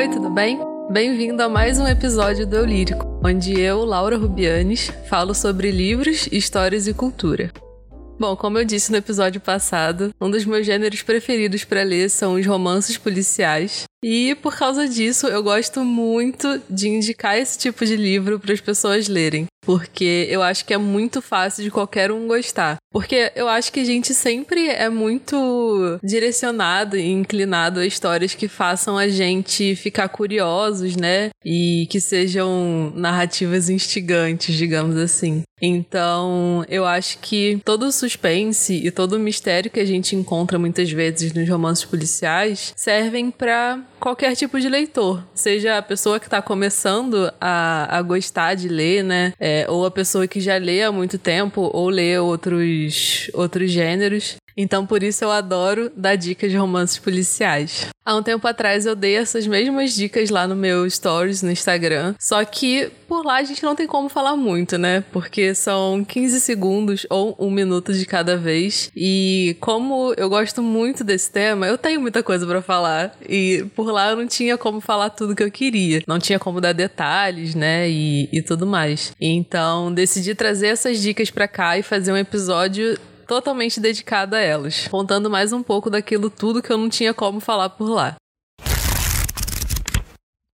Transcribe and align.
Oi, 0.00 0.08
tudo 0.08 0.30
bem? 0.30 0.58
Bem-vindo 0.90 1.42
a 1.42 1.48
mais 1.50 1.78
um 1.78 1.86
episódio 1.86 2.46
do 2.46 2.56
Eu 2.56 2.64
Lírico, 2.64 3.20
onde 3.22 3.60
eu, 3.60 3.84
Laura 3.84 4.16
Rubianes, 4.16 4.90
falo 5.10 5.34
sobre 5.34 5.70
livros, 5.70 6.26
histórias 6.32 6.86
e 6.86 6.94
cultura. 6.94 7.52
Bom, 8.18 8.34
como 8.34 8.56
eu 8.56 8.64
disse 8.64 8.90
no 8.90 8.96
episódio 8.96 9.42
passado, 9.42 10.08
um 10.18 10.30
dos 10.30 10.46
meus 10.46 10.64
gêneros 10.64 11.02
preferidos 11.02 11.64
para 11.64 11.82
ler 11.82 12.08
são 12.08 12.36
os 12.36 12.46
romances 12.46 12.96
policiais. 12.96 13.84
E 14.02 14.34
por 14.36 14.56
causa 14.56 14.88
disso, 14.88 15.26
eu 15.26 15.42
gosto 15.42 15.84
muito 15.84 16.62
de 16.70 16.88
indicar 16.88 17.36
esse 17.36 17.58
tipo 17.58 17.84
de 17.84 17.94
livro 17.94 18.40
para 18.40 18.54
as 18.54 18.60
pessoas 18.62 19.06
lerem 19.06 19.48
porque 19.60 20.26
eu 20.28 20.42
acho 20.42 20.64
que 20.64 20.74
é 20.74 20.78
muito 20.78 21.20
fácil 21.20 21.62
de 21.62 21.70
qualquer 21.70 22.10
um 22.10 22.26
gostar. 22.26 22.76
Porque 22.92 23.30
eu 23.36 23.48
acho 23.48 23.72
que 23.72 23.80
a 23.80 23.84
gente 23.84 24.12
sempre 24.14 24.68
é 24.68 24.88
muito 24.88 25.98
direcionado 26.02 26.96
e 26.96 27.08
inclinado 27.08 27.80
a 27.80 27.86
histórias 27.86 28.34
que 28.34 28.48
façam 28.48 28.98
a 28.98 29.08
gente 29.08 29.76
ficar 29.76 30.08
curiosos, 30.08 30.96
né? 30.96 31.30
E 31.44 31.86
que 31.88 32.00
sejam 32.00 32.92
narrativas 32.96 33.68
instigantes, 33.68 34.56
digamos 34.56 34.96
assim. 34.96 35.42
Então, 35.62 36.64
eu 36.68 36.86
acho 36.86 37.18
que 37.18 37.60
todo 37.64 37.84
o 37.86 37.92
suspense 37.92 38.74
e 38.74 38.90
todo 38.90 39.14
o 39.14 39.18
mistério 39.18 39.70
que 39.70 39.78
a 39.78 39.84
gente 39.84 40.16
encontra 40.16 40.58
muitas 40.58 40.90
vezes 40.90 41.32
nos 41.32 41.48
romances 41.48 41.84
policiais 41.84 42.72
servem 42.74 43.30
para 43.30 43.80
qualquer 44.00 44.34
tipo 44.34 44.58
de 44.58 44.68
leitor, 44.68 45.22
seja 45.34 45.76
a 45.76 45.82
pessoa 45.82 46.18
que 46.18 46.26
está 46.26 46.40
começando 46.40 47.30
a, 47.38 47.98
a 47.98 48.00
gostar 48.00 48.54
de 48.54 48.66
ler, 48.66 49.04
né? 49.04 49.34
É, 49.38 49.49
ou 49.68 49.86
a 49.86 49.90
pessoa 49.90 50.26
que 50.26 50.40
já 50.40 50.56
lê 50.56 50.82
há 50.82 50.92
muito 50.92 51.18
tempo, 51.18 51.70
ou 51.72 51.88
lê 51.88 52.18
outros, 52.18 53.30
outros 53.34 53.70
gêneros. 53.70 54.36
Então, 54.56 54.86
por 54.86 55.02
isso 55.02 55.24
eu 55.24 55.30
adoro 55.30 55.90
dar 55.96 56.16
dicas 56.16 56.50
de 56.50 56.56
romances 56.56 56.98
policiais. 56.98 57.88
Há 58.04 58.16
um 58.16 58.22
tempo 58.22 58.46
atrás 58.48 58.86
eu 58.86 58.96
dei 58.96 59.14
essas 59.14 59.46
mesmas 59.46 59.94
dicas 59.94 60.30
lá 60.30 60.46
no 60.46 60.56
meu 60.56 60.88
stories 60.88 61.42
no 61.42 61.50
Instagram, 61.50 62.14
só 62.18 62.44
que 62.44 62.90
por 63.06 63.24
lá 63.24 63.36
a 63.36 63.44
gente 63.44 63.62
não 63.62 63.76
tem 63.76 63.86
como 63.86 64.08
falar 64.08 64.36
muito, 64.36 64.78
né? 64.78 65.04
Porque 65.12 65.54
são 65.54 66.02
15 66.04 66.40
segundos 66.40 67.06
ou 67.10 67.36
um 67.38 67.50
minuto 67.50 67.92
de 67.92 68.06
cada 68.06 68.36
vez. 68.36 68.90
E 68.96 69.56
como 69.60 70.14
eu 70.16 70.28
gosto 70.28 70.62
muito 70.62 71.04
desse 71.04 71.30
tema, 71.30 71.66
eu 71.66 71.76
tenho 71.76 72.00
muita 72.00 72.22
coisa 72.22 72.46
para 72.46 72.62
falar. 72.62 73.14
E 73.28 73.64
por 73.76 73.90
lá 73.90 74.10
eu 74.10 74.16
não 74.16 74.26
tinha 74.26 74.56
como 74.56 74.80
falar 74.80 75.10
tudo 75.10 75.36
que 75.36 75.42
eu 75.42 75.50
queria. 75.50 76.02
Não 76.06 76.18
tinha 76.18 76.38
como 76.38 76.60
dar 76.60 76.72
detalhes, 76.72 77.54
né? 77.54 77.88
E, 77.88 78.28
e 78.32 78.42
tudo 78.42 78.66
mais. 78.66 79.12
Então 79.20 79.92
decidi 79.92 80.34
trazer 80.34 80.68
essas 80.68 81.00
dicas 81.00 81.30
para 81.30 81.46
cá 81.46 81.78
e 81.78 81.82
fazer 81.82 82.12
um 82.12 82.16
episódio 82.16 82.98
totalmente 83.30 83.78
dedicada 83.78 84.38
a 84.38 84.40
elas, 84.40 84.88
contando 84.88 85.30
mais 85.30 85.52
um 85.52 85.62
pouco 85.62 85.88
daquilo 85.88 86.28
tudo 86.28 86.60
que 86.60 86.72
eu 86.72 86.76
não 86.76 86.88
tinha 86.88 87.14
como 87.14 87.38
falar 87.38 87.68
por 87.68 87.88
lá. 87.88 88.16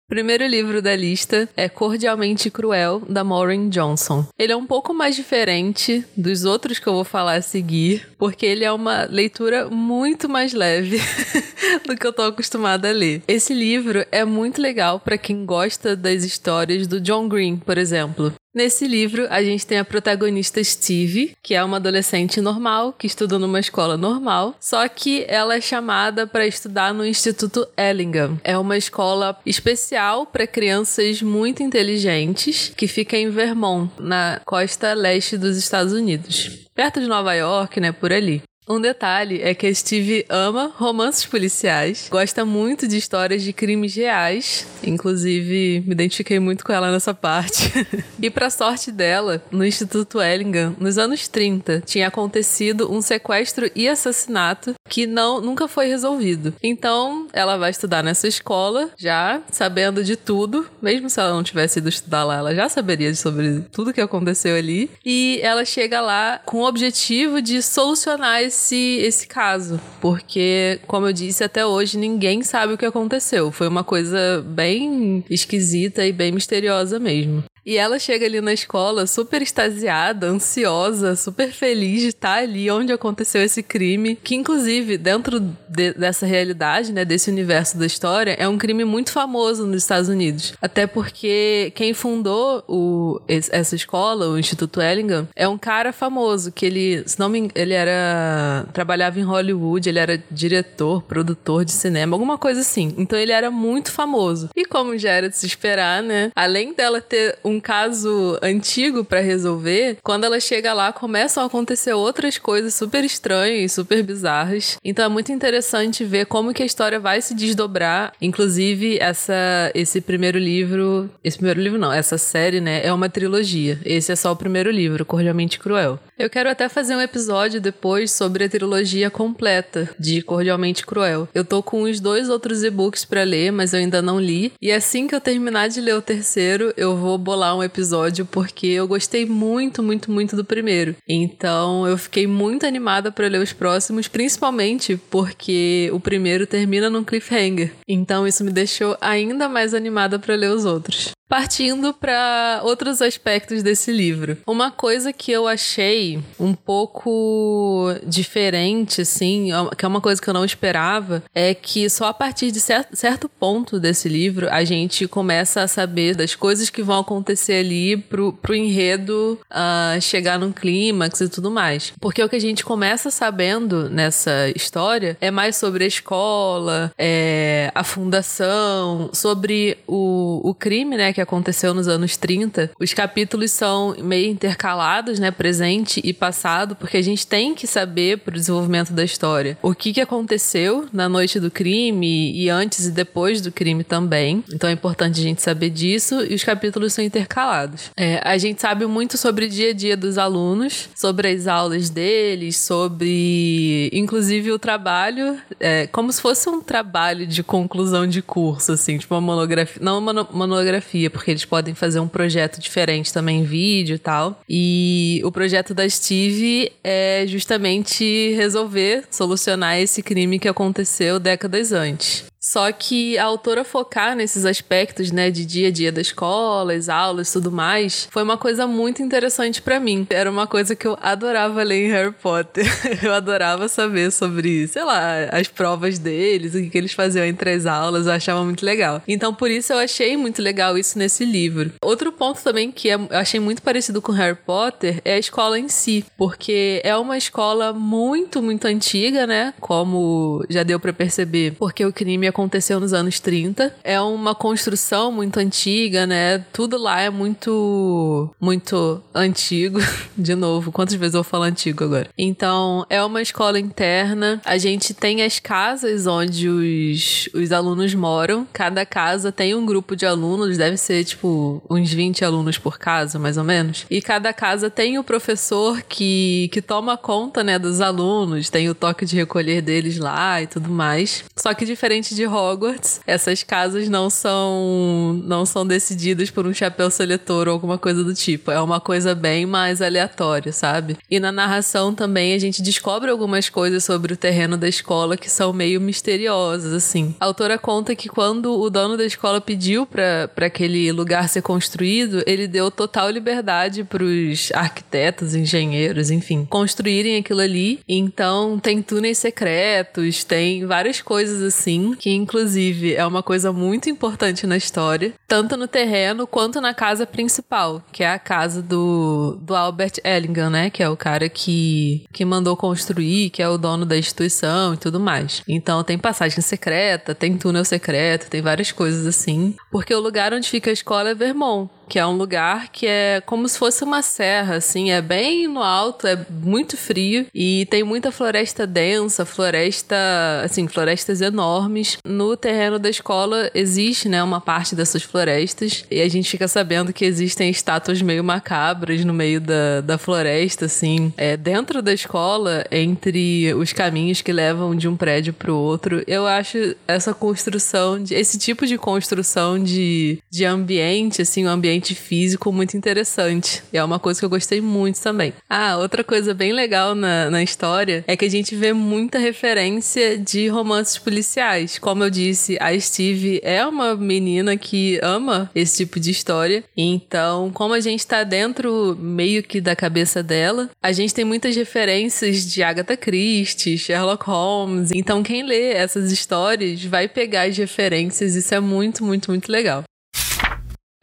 O 0.05 0.09
primeiro 0.09 0.45
livro 0.45 0.83
da 0.83 0.97
lista 0.97 1.49
é 1.57 1.69
Cordialmente 1.69 2.51
Cruel, 2.51 3.01
da 3.09 3.23
Maureen 3.23 3.69
Johnson. 3.69 4.27
Ele 4.37 4.53
é 4.53 4.57
um 4.57 4.67
pouco 4.67 4.93
mais 4.93 5.15
diferente 5.15 6.05
dos 6.17 6.45
outros 6.45 6.81
que 6.81 6.89
eu 6.89 6.95
vou 6.95 7.05
falar 7.05 7.37
a 7.37 7.43
seguir, 7.43 8.09
porque 8.19 8.45
ele 8.45 8.65
é 8.65 8.73
uma 8.73 9.05
leitura 9.05 9.71
muito 9.71 10.29
mais 10.29 10.53
leve 10.53 10.99
do 11.87 11.97
que 11.97 12.05
eu 12.05 12.13
tô 12.13 12.23
acostumada 12.23 12.89
a 12.89 12.93
ler. 12.93 13.23
Esse 13.29 13.55
livro 13.55 14.05
é 14.11 14.25
muito 14.25 14.61
legal 14.61 14.99
para 14.99 15.17
quem 15.17 15.47
gosta 15.47 15.95
das 15.95 16.25
histórias 16.25 16.89
do 16.89 17.01
John 17.01 17.29
Green, 17.29 17.57
por 17.57 17.79
exemplo. 17.79 18.35
Nesse 18.55 18.87
livro, 18.87 19.27
a 19.31 19.43
gente 19.43 19.67
tem 19.67 19.79
a 19.79 19.85
protagonista 19.85 20.63
Steve, 20.63 21.37
que 21.43 21.55
é 21.55 21.65
uma 21.65 21.79
adolescente 21.79 22.41
normal, 22.41 22.93
que 22.93 23.09
estuda 23.09 23.37
numa 23.37 23.59
escola 23.59 23.97
normal, 23.97 24.55
só 24.61 24.87
que 24.87 25.25
ela 25.27 25.57
é 25.57 25.61
chamada 25.61 26.25
para 26.25 26.47
estudar 26.47 26.95
no 26.95 27.05
Instituto 27.05 27.67
Ellingham. 27.77 28.39
É 28.45 28.57
uma 28.57 28.77
escola 28.77 29.37
especial 29.45 30.25
para 30.25 30.47
crianças 30.47 31.21
muito 31.21 31.65
inteligentes, 31.65 32.73
que 32.77 32.87
fica 32.87 33.17
em 33.17 33.29
Vermont, 33.29 33.91
na 33.99 34.41
costa 34.45 34.95
leste 34.95 35.37
dos 35.37 35.57
Estados 35.57 35.93
Unidos. 35.93 36.65
Perto 36.73 37.01
de 37.01 37.09
Nova 37.09 37.35
York, 37.35 37.81
né, 37.81 37.91
por 37.91 38.13
ali. 38.13 38.41
Um 38.69 38.81
detalhe 38.81 39.43
é 39.43 39.55
que 39.55 39.67
a 39.67 39.75
Steve 39.75 40.25
ama 40.29 40.73
romances 40.77 41.27
policiais, 41.27 42.09
gosta 42.11 42.45
muito 42.45 42.89
de 42.89 42.97
histórias 42.97 43.43
de 43.43 43.53
crimes 43.53 43.95
reais, 43.95 44.67
inclusive 44.83 45.83
me 45.87 45.93
identifiquei 45.93 46.39
muito 46.39 46.65
com 46.65 46.73
ela 46.73 46.91
nessa 46.91 47.13
parte. 47.13 47.71
e 48.21 48.31
para 48.31 48.49
sorte 48.49 48.91
dela, 48.91 49.43
no 49.51 49.67
Instituto 49.67 50.21
Ellingham, 50.21 50.75
nos 50.79 50.97
anos 50.97 51.29
30, 51.29 51.83
tinha 51.85 52.09
acontecido 52.09 52.91
um 52.91 53.03
sequestro 53.03 53.71
e 53.75 53.87
assassinato 53.87 54.75
que 54.89 55.07
não 55.07 55.41
nunca 55.41 55.69
foi 55.69 55.87
resolvido. 55.87 56.55
Então, 56.63 57.27
ela 57.33 57.59
vai 57.59 57.71
estudar 57.71 58.03
nessa 58.03 58.29
escola, 58.29 58.91
já 58.97 59.43
sabendo 59.51 60.03
de 60.03 60.17
tudo, 60.17 60.67
mesmo 60.81 61.11
se 61.11 61.21
ela 61.21 61.33
não 61.33 61.43
tivesse 61.43 61.81
ido 61.81 61.89
estudar 61.89 62.25
lá, 62.25 62.39
ela 62.39 62.55
já 62.55 62.69
saberia 62.69 63.15
sobre 63.15 63.61
tudo 63.73 63.93
que 63.93 64.01
aconteceu 64.01 64.57
ali, 64.57 64.91
e 65.05 65.39
ela 65.43 65.65
chega 65.65 66.01
lá 66.01 66.41
com 66.47 66.59
o 66.59 66.67
objetivo 66.67 67.43
de 67.43 67.61
solucionar 67.61 68.43
esse, 68.43 68.54
esse 69.01 69.27
caso, 69.27 69.81
porque, 70.01 70.81
como 70.87 71.07
eu 71.07 71.13
disse, 71.13 71.43
até 71.45 71.65
hoje 71.67 71.99
ninguém 71.99 72.43
sabe 72.43 72.75
o 72.75 72.79
que 72.79 72.87
aconteceu. 72.87 73.51
Foi 73.51 73.69
uma 73.69 73.85
coisa 73.85 74.45
bem 74.47 75.25
esquisita 75.29 76.07
e 76.07 76.13
bem 76.13 76.33
misteriosa 76.33 76.99
mesmo. 76.99 77.45
E 77.67 77.77
ela 77.77 77.99
chega 77.99 78.27
ali 78.27 78.41
na 78.41 78.53
escola 78.53 79.07
super 79.07 79.41
extasiada, 79.41 80.27
ansiosa, 80.27 81.17
super 81.17 81.51
feliz 81.51 82.03
de 82.03 82.09
estar 82.09 82.39
ali 82.39 82.71
onde 82.71 82.93
aconteceu 82.93 83.43
esse 83.43 83.63
crime, 83.63 84.17
que 84.17 84.35
inclusive 84.35 84.99
dentro 84.99 85.41
de, 85.41 85.95
dessa 85.95 86.27
realidade, 86.27 86.93
né, 86.93 87.05
desse 87.05 87.31
universo 87.31 87.79
da 87.79 87.87
história, 87.87 88.37
é 88.39 88.47
um 88.47 88.59
crime 88.59 88.85
muito 88.85 89.11
famoso 89.11 89.67
nos 89.67 89.83
Estados 89.83 90.09
Unidos. 90.09 90.55
Até 90.61 90.87
porque 90.87 91.73
quem 91.75 91.95
fundou 91.95 92.63
o, 92.69 93.21
essa 93.29 93.75
escola, 93.75 94.29
o 94.29 94.39
Instituto 94.39 94.81
Ellingham, 94.81 95.27
é 95.35 95.49
um 95.49 95.57
cara 95.57 95.93
famoso 95.93 96.53
que 96.53 96.67
ele, 96.67 97.03
se 97.07 97.19
não 97.19 97.29
me, 97.29 97.51
ele 97.55 97.73
era 97.73 98.67
trabalhava 98.73 99.19
em 99.19 99.23
Hollywood, 99.23 99.89
ele 99.89 99.99
era 99.99 100.23
diretor, 100.31 101.03
produtor 101.03 101.65
de 101.65 101.73
cinema, 101.73 102.15
alguma 102.15 102.37
coisa 102.37 102.61
assim. 102.61 102.95
Então 102.99 103.19
ele 103.19 103.33
era 103.33 103.51
muito 103.51 103.91
famoso. 103.91 104.51
E 104.55 104.65
como 104.65 104.99
já 104.99 105.11
era 105.11 105.29
de 105.29 105.37
se 105.37 105.47
esperar, 105.47 106.03
né, 106.03 106.31
além 106.35 106.75
dela 106.75 107.01
ter 107.01 107.39
um 107.45 107.54
um 107.55 107.61
caso 107.61 108.39
antigo 108.43 109.05
para 109.05 109.21
resolver, 109.21 109.99
quando 110.03 110.25
ela 110.25 110.41
chega 110.41 110.73
lá, 110.73 110.93
começam 110.93 111.43
a 111.43 111.47
acontecer 111.47 111.93
outras 111.93 112.39
coisas 112.39 112.75
super 112.75 113.05
estranhas, 113.05 113.73
super 113.73 114.03
bizarras. 114.03 114.79
Então 114.85 115.05
é 115.05 115.09
muito 115.09 115.33
interessante 115.33 116.05
ver 116.05 116.27
como 116.27 116.53
que 116.53 116.63
a 116.63 116.67
história 116.67 116.99
vai 116.99 117.21
se 117.21 117.35
desdobrar. 117.35 118.13
Inclusive, 118.21 118.99
essa, 118.99 119.71
esse 119.75 120.01
primeiro 120.01 120.39
livro. 120.39 121.09
Esse 121.23 121.37
primeiro 121.37 121.61
livro 121.61 121.79
não, 121.79 121.93
essa 121.93 122.19
série, 122.19 122.61
né? 122.61 122.85
É 122.85 122.93
uma 122.93 123.09
trilogia. 123.09 123.79
Esse 123.85 124.13
é 124.13 124.17
só 124.17 124.33
o 124.33 124.37
primeiro 124.37 124.71
livro, 124.71 125.05
Cordialmente 125.05 125.59
Cruel. 125.59 125.99
Eu 126.17 126.31
quero 126.31 126.49
até 126.49 126.69
fazer 126.69 126.95
um 126.95 127.01
episódio 127.01 127.61
depois 127.61 128.13
sobre 128.13 128.45
a 128.45 128.49
trilogia 128.49 129.11
completa 129.11 129.91
de 129.99 130.23
Cordialmente 130.23 130.87
Cruel. 130.87 131.29
Eu 131.35 131.45
tô 131.45 131.63
com 131.63 131.83
os 131.83 131.99
dois 131.99 132.29
outros 132.29 132.63
e-books 132.63 133.05
para 133.05 133.25
ler, 133.25 133.51
mas 133.51 133.73
eu 133.73 133.81
ainda 133.81 134.01
não 134.01 134.21
li. 134.21 134.53
E 134.63 134.71
assim 134.71 135.09
que 135.09 135.15
eu 135.15 135.21
terminar 135.21 135.69
de 135.69 135.81
ler 135.81 135.97
o 135.97 136.03
terceiro, 136.03 136.73
eu 136.77 136.97
vou 136.97 137.19
bolar 137.19 137.44
um 137.53 137.65
episódio 137.65 138.25
porque 138.25 138.69
eu 138.69 138.87
gostei 138.87 139.27
muito, 139.27 139.83
muito, 139.83 140.09
muito 140.13 140.37
do 140.37 140.45
primeiro. 140.45 140.95
Então 141.09 141.85
eu 141.89 141.99
fiquei 141.99 142.29
muito 142.29 142.65
animada 142.65 143.11
para 143.11 143.27
ler 143.27 143.43
os 143.43 143.53
próximos, 143.53 144.07
principalmente 144.07 144.97
porque 145.11 145.91
o 145.93 145.99
primeiro 145.99 146.47
termina 146.47 146.89
num 146.89 147.03
cliffhanger. 147.03 147.73
Então 147.89 148.25
isso 148.25 148.45
me 148.45 148.53
deixou 148.53 148.97
ainda 149.01 149.49
mais 149.49 149.75
animada 149.75 150.17
para 150.17 150.37
ler 150.37 150.51
os 150.53 150.65
outros. 150.65 151.11
Partindo 151.29 151.95
para 151.95 152.61
outros 152.65 153.01
aspectos 153.01 153.63
desse 153.63 153.91
livro. 153.91 154.37
Uma 154.47 154.71
coisa 154.71 155.13
que 155.13 155.33
eu 155.33 155.49
achei 155.49 156.23
um 156.39 156.55
pouco 156.55 157.89
diferente, 158.07 159.01
assim, 159.01 159.49
que 159.77 159.85
é 159.85 159.89
uma 159.89 160.01
coisa 160.01 160.21
que 160.21 160.29
eu 160.29 160.35
não 160.35 160.45
esperava, 160.45 161.23
é 161.35 161.55
que 161.55 161.89
só 161.89 162.09
a 162.09 162.15
partir 162.15 162.51
de 162.51 162.61
certo 162.61 163.29
ponto 163.29 163.81
desse 163.81 164.09
livro 164.09 164.49
a 164.51 164.65
gente 164.65 165.09
começa 165.09 165.63
a 165.63 165.69
saber 165.69 166.15
das 166.15 166.35
coisas 166.35 166.69
que 166.69 166.83
vão 166.83 167.01
acontecer 167.01 167.55
ali 167.55 167.97
pro, 167.97 168.33
pro 168.33 168.55
enredo 168.55 169.39
uh, 169.51 170.01
chegar 170.01 170.39
num 170.39 170.53
clímax 170.53 171.23
e 171.23 171.29
tudo 171.29 171.51
mais. 171.51 171.93
Porque 172.01 172.23
o 172.23 172.29
que 172.29 172.37
a 172.37 172.41
gente 172.41 172.65
começa 172.65 173.11
sabendo 173.11 173.89
nessa 173.89 174.51
história 174.55 175.17
é 175.21 175.31
mais 175.31 175.57
sobre 175.57 175.85
a 175.85 175.87
escola, 175.87 176.93
é, 176.99 177.73
a 177.75 177.83
fundação, 177.83 179.09
sobre 179.13 179.79
o, 179.87 180.41
o 180.45 180.55
crime, 180.55 180.97
né? 180.97 181.14
Que 181.15 181.21
aconteceu 181.21 181.73
nos 181.73 181.89
anos 181.89 182.17
30, 182.17 182.73
os 182.79 182.93
capítulos 182.93 183.51
são 183.51 183.95
meio 183.99 184.31
intercalados, 184.31 185.19
né, 185.19 185.31
presente 185.31 186.01
e 186.05 186.13
passado, 186.13 186.77
porque 186.77 186.97
a 186.97 187.03
gente 187.03 187.27
tem 187.27 187.55
que 187.55 187.67
saber 187.67 188.19
pro 188.19 188.35
desenvolvimento 188.35 188.93
da 188.93 189.05
história 189.05 189.57
o 189.63 189.75
que 189.75 189.93
que 189.93 190.01
aconteceu 190.01 190.87
na 190.93 191.09
noite 191.09 191.41
do 191.41 191.51
crime 191.51 192.33
e 192.35 192.51
antes 192.51 192.87
e 192.87 192.91
depois 192.91 193.41
do 193.41 193.53
crime 193.53 193.85
também. 193.85 194.43
Então 194.53 194.69
é 194.69 194.73
importante 194.73 195.21
a 195.21 195.23
gente 195.23 195.41
saber 195.41 195.71
disso 195.71 196.25
e 196.29 196.35
os 196.35 196.45
capítulos 196.45 196.93
são 196.93 197.05
intercalados. 197.05 197.91
É, 197.97 198.21
a 198.25 198.37
gente 198.37 198.61
sabe 198.61 198.87
muito 198.87 199.17
sobre 199.17 199.47
o 199.47 199.49
dia 199.49 199.71
a 199.71 199.73
dia 199.73 199.97
dos 199.97 200.19
alunos, 200.19 200.89
sobre 200.95 201.29
as 201.29 201.47
aulas 201.47 201.91
deles, 201.91 202.57
sobre 202.59 203.89
inclusive 203.93 204.51
o 204.53 204.59
trabalho, 204.59 205.39
é, 205.61 205.87
como 205.87 206.13
se 206.13 206.21
fosse 206.21 206.49
um 206.49 206.61
trabalho 206.61 207.27
de 207.27 207.43
conclusão 207.43 208.07
de 208.07 208.21
curso, 208.21 208.73
assim, 208.73 208.99
tipo 208.99 209.15
uma 209.15 209.21
monografia, 209.21 209.83
não 209.83 209.99
uma 209.99 210.27
monografia, 210.33 211.04
porque 211.11 211.31
eles 211.31 211.45
podem 211.45 211.75
fazer 211.75 212.01
um 212.01 212.09
projeto 212.09 212.61
diferente 212.61 213.13
também 213.13 213.45
vídeo 213.45 213.97
e 213.97 213.99
tal. 213.99 214.41
E 214.49 215.21
o 215.25 215.33
projeto 215.33 215.75
da 215.75 215.89
Steve 215.89 216.73
é 216.83 217.25
justamente 217.27 218.35
resolver, 218.35 219.05
solucionar 219.11 219.79
esse 219.79 220.03
crime 220.03 220.39
que 220.39 220.49
aconteceu 220.49 221.19
décadas 221.19 221.73
antes. 221.73 222.25
Só 222.45 222.71
que 222.71 223.17
a 223.17 223.25
autora 223.25 223.65
focar 223.65 224.15
nesses 224.15 224.45
aspectos, 224.45 225.11
né, 225.11 225.31
de 225.31 225.47
dia 225.47 225.69
a 225.69 225.71
dia 225.71 225.91
da 225.91 226.03
escola, 226.03 226.75
as 226.75 226.91
aulas, 226.91 227.33
tudo 227.33 227.51
mais, 227.51 228.07
foi 228.11 228.23
uma 228.23 228.37
coisa 228.37 228.67
muito 228.67 229.03
interessante 229.03 229.63
para 229.63 229.81
mim. 229.81 230.07
Era 230.11 230.31
uma 230.31 230.47
coisa 230.47 230.77
que 230.77 230.87
eu 230.87 230.95
adorava 231.01 231.63
ler 231.63 231.87
em 231.87 231.91
Harry 231.91 232.13
Potter. 232.13 232.67
eu 233.03 233.15
adorava 233.15 233.67
saber 233.67 234.13
sobre, 234.13 234.69
sei 234.69 234.85
lá, 234.85 235.25
as 235.33 235.49
provas 235.49 235.99
deles, 235.99 236.55
o 236.55 236.69
que, 236.69 236.77
eles 236.77 236.93
faziam 236.93 237.25
entre 237.25 237.51
as 237.51 237.65
aulas, 237.65 238.07
eu 238.07 238.13
achava 238.13 238.45
muito 238.45 238.65
legal. 238.65 239.03
Então, 239.09 239.33
por 239.33 239.51
isso 239.51 239.73
eu 239.73 239.79
achei 239.79 240.15
muito 240.15 240.43
legal 240.43 240.77
isso 240.77 240.99
nesse 240.99 241.25
livro. 241.25 241.73
Outro 241.83 242.13
ponto 242.13 242.43
também 242.43 242.71
que 242.71 242.91
é, 242.91 242.95
eu 242.95 243.09
achei 243.13 243.41
muito 243.41 243.63
parecido 243.63 244.03
com 244.03 244.13
Harry 244.13 244.37
Potter 244.37 245.01
é 245.03 245.15
a 245.15 245.19
escola 245.19 245.59
em 245.59 245.71
si, 245.71 246.05
porque 246.15 246.83
é 246.85 246.95
uma 246.95 247.17
escola 247.17 247.73
muito, 247.73 248.43
muito 248.43 248.67
antiga, 248.67 249.27
né, 249.27 249.55
como 249.61 250.45
já 250.51 250.63
deu 250.63 250.79
para 250.79 250.93
perceber, 250.93 251.55
porque 251.59 251.87
o 251.87 251.93
crime 251.93 252.34
aconteceu 252.35 252.81
nos 252.81 252.93
anos 252.93 253.21
30. 253.21 253.75
É 253.85 254.01
uma 254.01 254.35
construção 254.35 255.13
muito 255.13 255.39
antiga, 255.39 256.07
né? 256.07 256.45
Tudo 256.53 256.77
lá 256.77 257.01
é 257.01 257.09
muito, 257.09 258.35
muito 258.41 259.01
antigo. 259.15 259.79
De 260.19 260.35
novo, 260.35 260.73
quantas 260.73 260.95
vezes 260.95 261.15
eu 261.15 261.23
falar 261.23 261.47
antigo 261.47 261.85
agora? 261.85 262.09
Então, 262.19 262.85
é 262.91 263.03
uma 263.03 263.23
escola 263.23 263.59
interna. 263.59 264.41
A 264.45 264.59
gente 264.59 264.93
tem 264.93 265.23
as 265.23 265.39
casas 265.39 266.07
onde 266.07 266.49
os, 266.49 267.29
os 267.33 267.53
alunos 267.53 267.95
moram. 267.95 268.47
Cada 268.53 268.85
casa 268.85 269.31
tem 269.31 269.55
um 269.55 269.65
grupo 269.65 269.95
de 269.95 270.05
alunos, 270.05 270.59
deve 270.59 270.77
ser 270.77 271.05
tipo 271.05 271.63
uns 271.71 271.93
20 271.93 272.25
alunos 272.25 272.59
por 272.59 272.79
casa, 272.79 273.19
mais 273.19 273.37
ou 273.37 273.45
menos. 273.45 273.87
E 273.89 274.03
cada 274.03 274.33
casa 274.33 274.69
tem 274.69 274.99
o 274.99 275.05
professor 275.05 275.83
que, 275.83 276.49
que 276.53 276.61
toma 276.61 276.97
conta, 276.97 277.45
né, 277.45 277.59
dos 277.59 277.81
alunos, 277.81 278.51
tem 278.51 278.69
o 278.69 278.75
toque 278.75 279.05
de 279.05 279.15
recolher 279.15 279.63
deles 279.63 279.99
lá 279.99 280.43
e 280.43 280.47
tudo 280.47 280.69
mais. 280.69 281.25
Só 281.37 281.55
que 281.55 281.65
diferente 281.65 282.15
de 282.15 282.24
de 282.25 282.27
Hogwarts, 282.27 283.01
essas 283.07 283.43
casas 283.43 283.89
não 283.89 284.09
são 284.09 285.21
não 285.25 285.45
são 285.45 285.67
decididas 285.67 286.31
por 286.31 286.47
um 286.47 286.55
chapéu 286.55 286.91
seletor 286.91 287.47
ou 287.49 287.55
alguma 287.55 287.79
coisa 287.79 288.03
do 288.03 288.15
tipo. 288.15 288.51
É 288.51 288.61
uma 288.61 288.81
coisa 288.81 289.15
bem 289.15 289.47
mais 289.47 289.83
aleatória, 289.83 290.53
sabe? 290.53 290.97
E 291.11 291.21
na 291.21 291.31
narração 291.31 291.95
também 291.95 292.35
a 292.35 292.39
gente 292.39 292.63
descobre 292.63 293.11
algumas 293.11 293.49
coisas 293.49 293.85
sobre 293.85 294.15
o 294.15 294.17
terreno 294.17 294.57
da 294.57 294.69
escola 294.69 295.17
que 295.17 295.31
são 295.31 295.53
meio 295.53 295.81
misteriosas, 295.81 296.73
assim. 296.73 297.15
A 297.21 297.27
autora 297.27 297.59
conta 297.59 297.95
que 297.95 298.09
quando 298.09 298.59
o 298.59 298.71
dono 298.71 298.97
da 298.97 299.05
escola 299.05 299.41
pediu 299.41 299.87
para 299.87 300.31
aquele 300.39 300.91
lugar 300.93 301.29
ser 301.29 301.43
construído, 301.43 302.23
ele 302.27 302.49
deu 302.49 302.71
total 302.71 303.11
liberdade 303.11 303.85
para 303.85 304.03
os 304.03 304.51
arquitetos, 304.53 305.35
engenheiros, 305.35 306.11
enfim, 306.11 306.47
construírem 306.47 307.17
aquilo 307.17 307.41
ali. 307.41 307.81
Então 307.89 308.59
tem 308.59 308.81
túneis 308.81 309.19
secretos, 309.19 310.25
tem 310.25 310.65
várias 310.67 311.01
coisas 311.01 311.43
assim 311.43 311.95
que 311.99 312.14
inclusive 312.15 312.95
é 312.95 313.07
uma 313.07 313.23
coisa 313.23 313.53
muito 313.53 313.89
importante 313.89 314.47
na 314.47 314.57
história, 314.57 315.13
tanto 315.27 315.57
no 315.57 315.67
terreno 315.67 316.27
quanto 316.27 316.61
na 316.61 316.75
casa 316.75 317.07
principal, 317.07 317.83
que 317.93 318.03
é 318.03 318.11
a 318.11 318.19
casa 318.19 318.63
do, 318.63 319.39
do 319.43 319.55
Albert 319.55 319.95
Ellingham, 320.05 320.51
né? 320.51 320.71
Que 320.71 320.83
é 320.83 320.89
o 320.89 320.97
cara 320.97 321.29
que, 321.29 322.05
que 322.13 322.25
mandou 322.25 322.57
construir, 322.57 323.31
que 323.31 323.43
é 323.43 323.49
o 323.49 323.59
dono 323.59 323.85
da 323.85 323.97
instituição 323.97 324.75
e 324.75 324.77
tudo 324.77 325.01
mais. 325.01 325.43
Então 325.49 325.83
tem 325.83 325.99
passagem 325.99 326.41
secreta, 326.41 327.15
tem 327.15 327.37
túnel 327.37 327.65
secreto, 327.65 328.31
tem 328.31 328.43
várias 328.43 328.73
coisas 328.73 329.07
assim. 329.07 329.55
Porque 329.71 329.95
o 329.95 330.01
lugar 330.01 330.33
onde 330.33 330.49
fica 330.49 330.71
a 330.71 330.73
escola 330.73 331.11
é 331.11 331.15
Vermont 331.15 331.71
que 331.89 331.99
é 331.99 332.07
um 332.07 332.17
lugar 332.17 332.69
que 332.69 332.87
é 332.87 333.23
como 333.25 333.49
se 333.49 333.59
fosse 333.59 333.85
uma 333.85 334.03
serra, 334.03 334.57
assim, 334.57 334.91
é 334.91 335.01
bem 335.01 335.47
no 335.49 335.63
alto, 335.63 336.07
é 336.07 336.19
muito 336.31 336.77
frio 336.77 337.27
e 337.35 337.67
tem 337.71 337.83
muita 337.83 338.11
floresta 338.11 338.67
densa, 338.67 339.25
floresta, 339.25 339.97
assim, 340.45 340.67
florestas 340.67 341.21
enormes. 341.21 341.99
No 342.05 342.37
terreno 342.37 342.79
da 342.79 342.89
escola 342.89 343.51
existe, 343.55 344.09
né, 344.09 344.23
uma 344.23 344.41
parte 344.41 344.75
dessas 344.75 345.03
florestas 345.03 345.85
e 345.91 346.01
a 346.01 346.09
gente 346.09 346.31
fica 346.31 346.49
sabendo 346.49 346.93
que 346.93 347.05
existem 347.05 347.51
estátuas 347.51 348.01
meio 348.03 348.25
macabras 348.25 349.05
no 349.05 349.15
meio 349.15 349.41
da, 349.41 349.81
da 349.81 349.99
floresta, 349.99 350.67
assim, 350.67 351.13
é 351.17 351.37
dentro 351.37 351.83
da 351.83 351.93
escola, 351.93 352.65
entre 352.71 353.53
os 353.55 353.73
caminhos 353.73 354.21
que 354.23 354.33
levam 354.33 354.75
de 354.75 354.89
um 354.89 354.97
prédio 354.97 355.33
para 355.33 355.53
o 355.53 355.57
outro. 355.57 356.03
Eu 356.07 356.27
acho 356.27 356.75
essa 356.87 357.13
construção, 357.13 358.03
de, 358.03 358.15
esse 358.15 358.39
tipo 358.39 358.67
de 358.67 358.79
construção 358.79 359.63
de, 359.63 360.19
de 360.31 360.45
ambiente, 360.45 361.23
assim, 361.23 361.47
um 361.47 361.51
ambiente 361.51 361.74
ambiente 361.75 361.95
físico 361.95 362.53
muito 362.53 362.77
interessante. 362.77 363.63
E 363.73 363.79
é 363.79 363.85
uma 363.85 363.99
coisa 363.99 364.21
que 364.21 364.25
eu 364.25 364.31
gostei 364.31 364.61
muito 364.61 365.01
também. 365.01 365.33
Ah, 365.49 365.77
outra 365.77 366.05
coisa 366.05 366.33
bem 366.33 366.53
legal 366.53 366.95
na, 366.95 367.31
na 367.31 367.43
história 367.43 368.05
é 368.07 368.17
que 368.17 368.25
a 368.25 368.31
gente 368.31 368.55
vê 368.55 368.73
muita 368.73 369.19
referência 369.19 370.17
de 370.17 370.49
romances 370.49 370.99
policiais. 370.99 371.79
Como 371.79 372.05
eu 372.05 372.11
disse, 372.11 372.57
a 372.61 372.79
Steve 372.79 373.41
é 373.43 373.67
uma 373.67 373.97
menina 373.97 374.57
que 374.57 375.01
ama 375.03 375.51
esse 375.55 375.79
tipo 375.79 375.99
de 375.99 376.11
história. 376.11 376.63
Então, 376.77 377.51
como 377.53 377.75
a 377.75 377.81
gente 377.81 378.07
tá 378.07 378.23
dentro 378.23 378.97
meio 379.01 379.43
que 379.43 379.61
da 379.61 379.75
cabeça 379.75 380.23
dela, 380.23 380.71
a 380.83 380.93
gente 380.93 381.15
tem 381.15 381.25
muitas 381.25 381.57
referências 381.57 382.47
de 382.47 382.63
Agatha 382.63 382.97
Christie, 382.97 383.79
Sherlock 383.79 384.25
Holmes. 384.27 384.91
Então, 384.95 385.23
quem 385.23 385.43
lê 385.43 385.73
essas 385.73 386.13
histórias 386.13 386.85
vai 386.85 387.09
pegar 387.09 387.49
as 387.49 387.57
referências. 387.57 388.35
Isso 388.35 388.55
é 388.55 388.61
muito, 388.61 389.05
muito, 389.05 389.31
muito 389.31 389.51
legal. 389.51 389.85